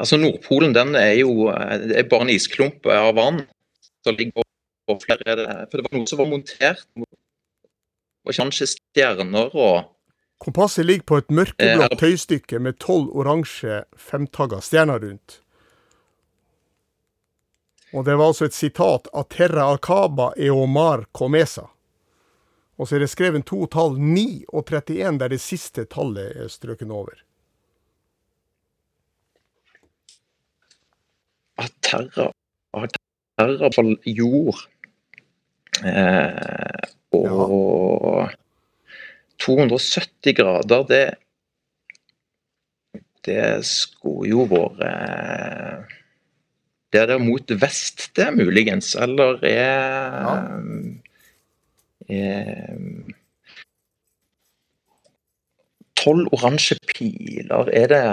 [0.00, 3.44] Altså Nordpolen den er jo eh, det er bare en isklump av vann.
[4.04, 4.44] som ligger
[4.86, 6.86] på flere er For det var noe som var montert.
[8.24, 9.90] Og kanskje stjerner og
[10.44, 15.38] Kompasset ligger på et mørkeblått Eh, tøystykke med tolv oransje femtagga stjerner rundt.
[17.94, 21.70] Og det var altså et sitat av Terra Acaba Eomar Comesa.
[22.76, 26.50] Og så er det skrevet to tall, 9 og 31, der det siste tallet er
[26.50, 27.23] strøken over.
[31.94, 32.30] Aterra
[32.74, 32.86] av
[33.38, 34.62] terror på jord.
[35.84, 38.30] Eh, og
[39.42, 41.06] 270 grader, det
[43.24, 45.94] Det skulle jo vært eh,
[46.92, 48.94] Det er der mot vest, det, muligens.
[48.94, 50.52] Eller er,
[52.08, 52.78] er
[55.96, 58.04] Tolv oransje piler, er det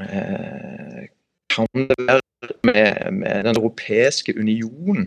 [0.00, 1.13] eh,
[1.54, 2.20] Kan det være
[2.66, 5.06] med, med Den europeiske union?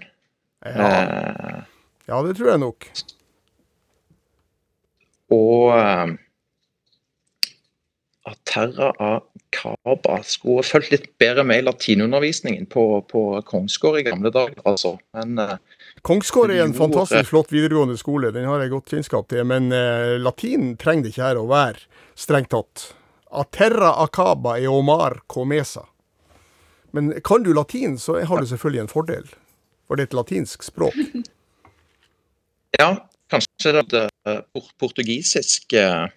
[0.65, 0.91] Ja.
[0.91, 1.63] Eh,
[2.07, 2.85] Ja, det tror jeg nok.
[5.27, 6.13] og eh,
[8.27, 14.31] at Terra Acaba skulle fulgt litt bedre med i latinundervisningen på, på Kongsgård i gamle
[14.35, 14.97] dager, altså.
[15.15, 15.57] Men eh,
[16.07, 20.15] Kongsgård er en fantastisk flott videregående skole, den har jeg godt kjennskap til, men eh,
[20.19, 21.83] latin trenger det ikke her å være,
[22.19, 22.89] strengt tatt.
[23.35, 25.83] Aterra acaba e omar comesa.
[26.97, 29.27] Men kan du latin, så har du selvfølgelig en fordel,
[29.85, 30.95] for det er et latinsk språk.
[32.81, 32.87] ja,
[33.29, 36.07] kanskje det er eh, port portugisisk eh,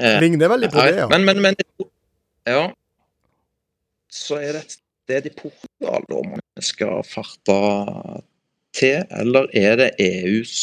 [0.00, 1.08] eh, Ligner veldig på det, ja.
[1.12, 1.58] Men, men, men
[2.48, 2.70] Ja.
[4.12, 7.58] Så er det et sted i Portugal da man skal farte
[8.72, 10.56] til, eller er det EUs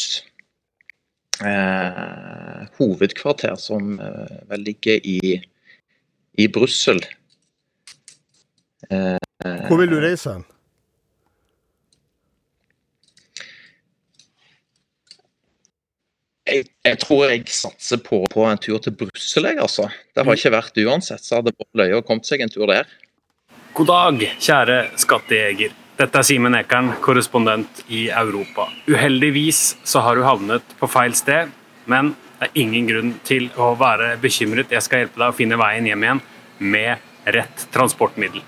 [1.46, 5.38] eh, hovedkvarter, som eh, vel ligger i,
[6.34, 7.02] i Brussel?
[8.88, 9.18] Eh,
[9.68, 10.46] Hvor vil du reise hen?
[16.50, 19.86] Jeg, jeg tror jeg satser på, på en tur til Brussel, jeg, altså.
[20.16, 22.66] Det har ikke vært uansett, så hadde det vært løye å komme seg en tur
[22.70, 22.88] der.
[23.76, 25.76] God dag, kjære skattejeger.
[26.00, 28.66] Dette er Simen Ekern, korrespondent i Europa.
[28.88, 31.52] Uheldigvis så har du havnet på feil sted,
[31.90, 34.72] men det er ingen grunn til å være bekymret.
[34.72, 36.22] Jeg skal hjelpe deg å finne veien hjem igjen
[36.72, 38.40] med rett transportmiddel.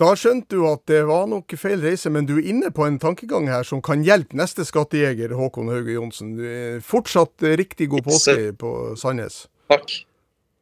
[0.00, 2.96] Da skjønte du at det var nok feil reise, men du er inne på en
[3.02, 6.38] tankegang her som kan hjelpe neste skattejeger, Håkon Hauge Johnsen.
[6.80, 9.42] Fortsatt riktig god påske på Sandnes.
[9.68, 9.92] Takk.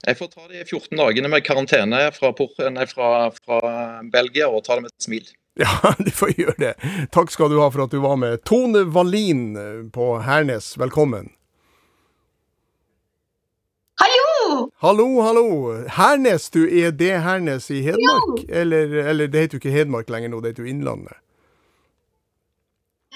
[0.07, 2.32] Jeg får ta de 14 dagene med karantene fra,
[2.74, 3.59] nei, fra, fra
[4.11, 5.28] Belgia og ta det med et smil.
[5.59, 6.74] Ja, du får gjøre det.
[7.11, 8.45] Takk skal du ha for at du var med.
[8.47, 11.32] Tone Wallin eh, på Hernes, velkommen.
[14.49, 14.70] Hallo!
[14.80, 15.44] Hallo, hallo.
[15.88, 18.44] Hernes, du, er det Hernes i Hedmark?
[18.49, 21.16] Eller, eller det heter jo ikke Hedmark lenger nå, det heter jo Innlandet.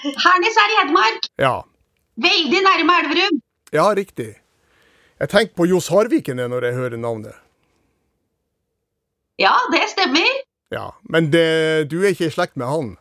[0.03, 1.29] Hernes er i Hedmark.
[1.41, 1.55] Ja,
[2.21, 3.39] Veldig nærme Elverum.
[3.73, 4.35] ja riktig.
[5.19, 7.33] Jeg tenker på Johs Harviken når jeg hører navnet.
[9.41, 10.29] Ja, det stemmer.
[10.71, 12.91] Ja, Men det, du er ikke i slekt med han?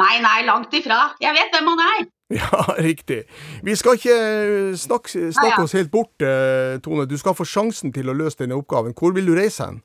[0.00, 1.10] Nei, nei, langt ifra.
[1.20, 2.06] Jeg vet hvem han er.
[2.40, 3.24] Ja, riktig.
[3.62, 5.64] Vi skal ikke snakke, Ja, snakke ja.
[5.64, 7.06] oss helt bort, eh, Tone.
[7.06, 8.94] Du skal få sjansen til å løse denne oppgaven.
[8.96, 9.82] Hvor vil du reise hen?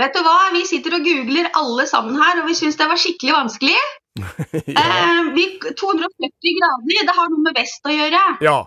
[0.00, 2.98] Vet du hva, vi sitter og googler alle sammen her, og vi syns det var
[2.98, 3.80] skikkelig vanskelig.
[4.22, 8.22] eh, vi, 270 grader, det har noe med vest å gjøre.
[8.44, 8.58] Ja,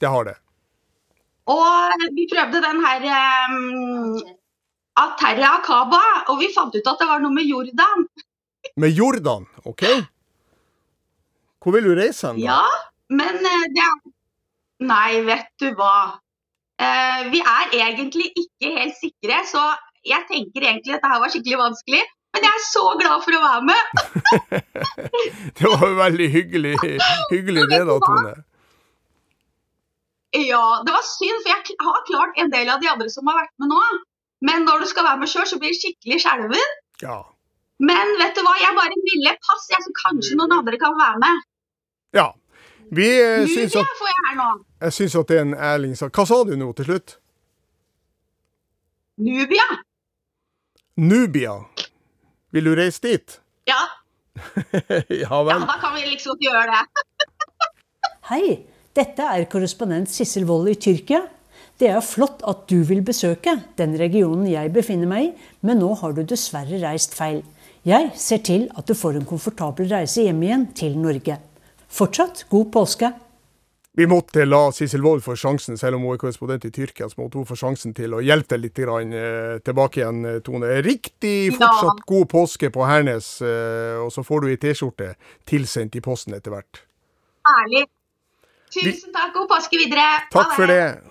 [0.00, 0.38] det har det.
[1.50, 3.04] Og vi prøvde den her
[3.50, 4.16] um,
[5.00, 8.08] Aterra Akaba, og vi fant ut at det var noe med Jordan.
[8.80, 9.84] Med Jordan, OK?
[11.60, 12.40] Hvor vil du reise hen?
[12.40, 12.62] Ja,
[13.12, 13.98] men eh, det er
[14.80, 16.16] Nei, vet du hva.
[16.80, 19.60] Eh, vi er egentlig ikke helt sikre, så
[20.08, 22.00] jeg tenker egentlig at dette var skikkelig vanskelig.
[22.30, 24.62] Men jeg er så glad for å være med.
[25.58, 26.76] Det var jo veldig hyggelig,
[27.32, 28.32] hyggelig det da, Tone.
[30.30, 33.40] Ja, det var synd, for jeg har klart en del av de andre som har
[33.40, 33.80] vært med nå.
[34.46, 36.76] Men når du skal være med sjøl, så blir det skikkelig skjelven.
[37.02, 37.18] Ja.
[37.82, 41.18] Men vet du hva, jeg bare ville pass, jeg, så kanskje noen andre kan være
[41.24, 41.42] med.
[42.16, 42.26] Ja.
[42.90, 44.48] Vi eh, syns at, får jeg her nå.
[44.86, 46.14] jeg syns at det er en ærlig sak.
[46.16, 47.16] Hva sa du nå til slutt?
[49.20, 49.68] Nubia.
[50.98, 51.54] Nubia.
[52.50, 53.36] Vil du reise dit?
[53.70, 53.82] Ja,
[55.22, 55.66] ja vel.
[55.68, 57.04] da kan vi liksom gjøre det.
[58.30, 58.44] Hei,
[58.96, 61.22] dette er korrespondent Sissel Wold i Tyrkia.
[61.80, 65.30] Det er flott at du vil besøke den regionen jeg befinner meg i,
[65.64, 67.40] men nå har du dessverre reist feil.
[67.86, 71.38] Jeg ser til at du får en komfortabel reise hjem igjen til Norge.
[71.90, 73.12] Fortsatt god påske.
[73.92, 77.08] Vi måtte la Sissel Wold få sjansen, selv om hun er korrespondent i Tyrkia.
[77.08, 80.38] så måtte hun få sjansen til å hjelpe deg litt grann, eh, tilbake igjen, eh,
[80.40, 80.82] Tone.
[80.82, 86.00] Riktig fortsatt god påske på Hernes, eh, og så får du ei T-skjorte tilsendt i
[86.00, 86.82] posten etter hvert.
[87.44, 87.88] Herlig.
[88.70, 90.22] Tusen takk, god påske videre.
[90.30, 91.02] Takk for det.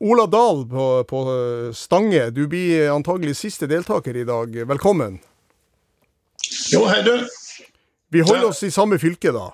[0.00, 4.52] Ola Dahl på, på Stange, du blir antagelig siste deltaker i dag.
[4.52, 5.18] Velkommen.
[6.70, 7.26] Jo, hei du.
[8.10, 9.50] Vi holder oss i samme fylke, da.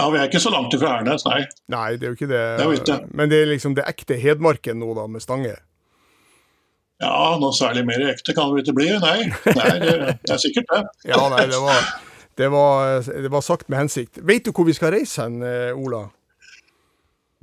[0.00, 1.42] Ja, vi er ikke så langt ifra Hernes, nei.
[1.68, 2.44] Nei, det er jo ikke det.
[2.56, 2.94] Det ikke.
[3.16, 5.58] Men det er liksom det ekte Hedmarken nå, da, med Stange?
[7.00, 8.86] Ja, noe særlig mer ekte kan det ikke bli.
[9.02, 9.92] Nei, nei det,
[10.24, 10.80] det er sikkert det.
[11.12, 11.90] Ja, nei, det var,
[12.40, 14.22] det var, det var sagt med hensikt.
[14.24, 16.06] Vet du hvor vi skal reise hen, eh, Ola?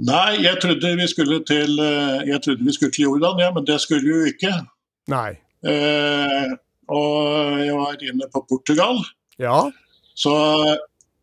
[0.10, 4.05] Nei, jeg trodde vi skulle til, eh, vi skulle til Jordan, ja, men det skulle
[4.05, 4.53] vi jo ikke.
[5.14, 5.30] Nei.
[5.66, 6.51] Eh,
[6.89, 9.01] og jeg var inne på Portugal.
[9.41, 9.68] Ja.
[10.18, 10.34] Så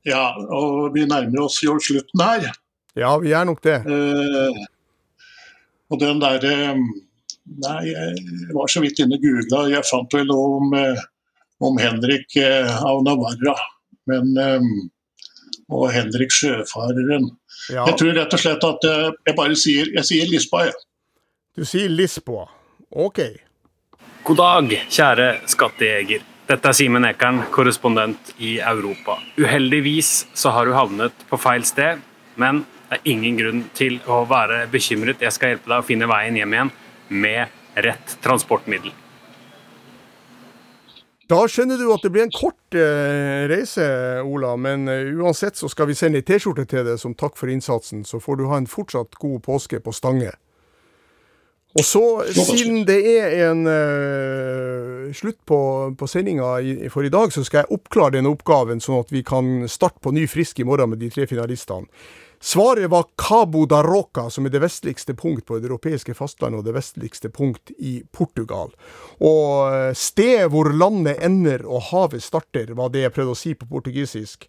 [0.09, 2.51] ja, og vi nærmer oss jo slutten her.
[2.99, 3.81] Ja, vi er nok det.
[3.89, 4.63] Eh,
[5.91, 6.55] og den derre
[7.45, 9.67] Nei, jeg var så vidt inne og googla.
[9.69, 11.03] Jeg fant vel noe om, eh,
[11.61, 13.53] om Henrik eh, av Navarra.
[14.09, 14.65] Men, eh,
[15.69, 17.29] og Henrik sjøfareren.
[17.69, 17.85] Ja.
[17.85, 20.81] Jeg tror rett og slett at eh, jeg bare sier, jeg sier Lisboa, jeg.
[21.55, 22.49] Du sier Lisboa.
[22.91, 23.21] OK.
[24.25, 26.25] God dag, kjære skattejeger.
[26.45, 29.17] Dette er Simen Ekern, korrespondent i Europa.
[29.41, 32.03] Uheldigvis så har du havnet på feil sted,
[32.37, 35.25] men det er ingen grunn til å være bekymret.
[35.25, 36.73] Jeg skal hjelpe deg å finne veien hjem igjen
[37.09, 38.93] med rett transportmiddel.
[41.33, 43.87] Da skjønner du at det blir en kort eh, reise,
[44.29, 44.53] Ola.
[44.61, 48.05] Men eh, uansett så skal vi sende ei T-skjorte til deg som takk for innsatsen.
[48.05, 50.35] Så får du ha en fortsatt god påske på Stange.
[51.75, 55.59] Og så, siden det er en uh, slutt på,
[55.99, 56.53] på sendinga
[56.93, 60.13] for i dag, så skal jeg oppklare denne oppgaven, sånn at vi kan starte på
[60.15, 61.91] ny frisk i morgen med de tre finalistene.
[62.45, 66.67] Svaret var Cabo da Roca, som er det vestligste punkt på det europeiske fastlandet og
[66.67, 68.75] det vestligste punkt i Portugal.
[69.25, 73.71] Og sted hvor landet ender og havet starter, var det jeg prøvde å si på
[73.71, 74.45] portugisisk.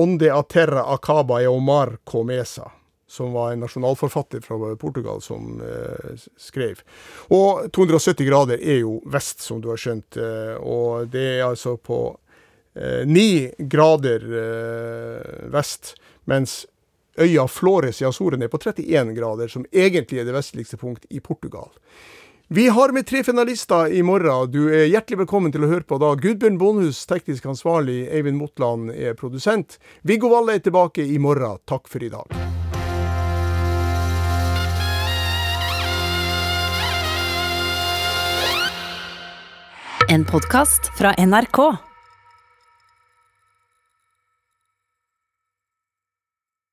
[0.00, 2.70] Onde a terra acaba e omar comesa.
[3.08, 6.82] Som var en nasjonalforfatter fra Portugal som eh, skrev.
[7.32, 10.18] Og 270 grader er jo vest, som du har skjønt.
[10.20, 12.02] Eh, og det er altså på
[12.76, 15.94] eh, 9 grader eh, vest,
[16.28, 16.66] mens
[17.18, 21.24] øya Flores i Azorene er på 31 grader, som egentlig er det vestligste punkt i
[21.24, 21.72] Portugal.
[22.50, 24.50] Vi har med tre finalister i morgen.
[24.50, 26.14] Du er hjertelig velkommen til å høre på da.
[26.16, 28.06] Gudbjørn Bonhus, teknisk ansvarlig.
[28.08, 29.76] Eivind Motland er produsent.
[30.00, 31.60] Viggo Valle er tilbake i morgen.
[31.68, 32.57] Takk for i dag.
[40.10, 41.87] En podkast fra NRK.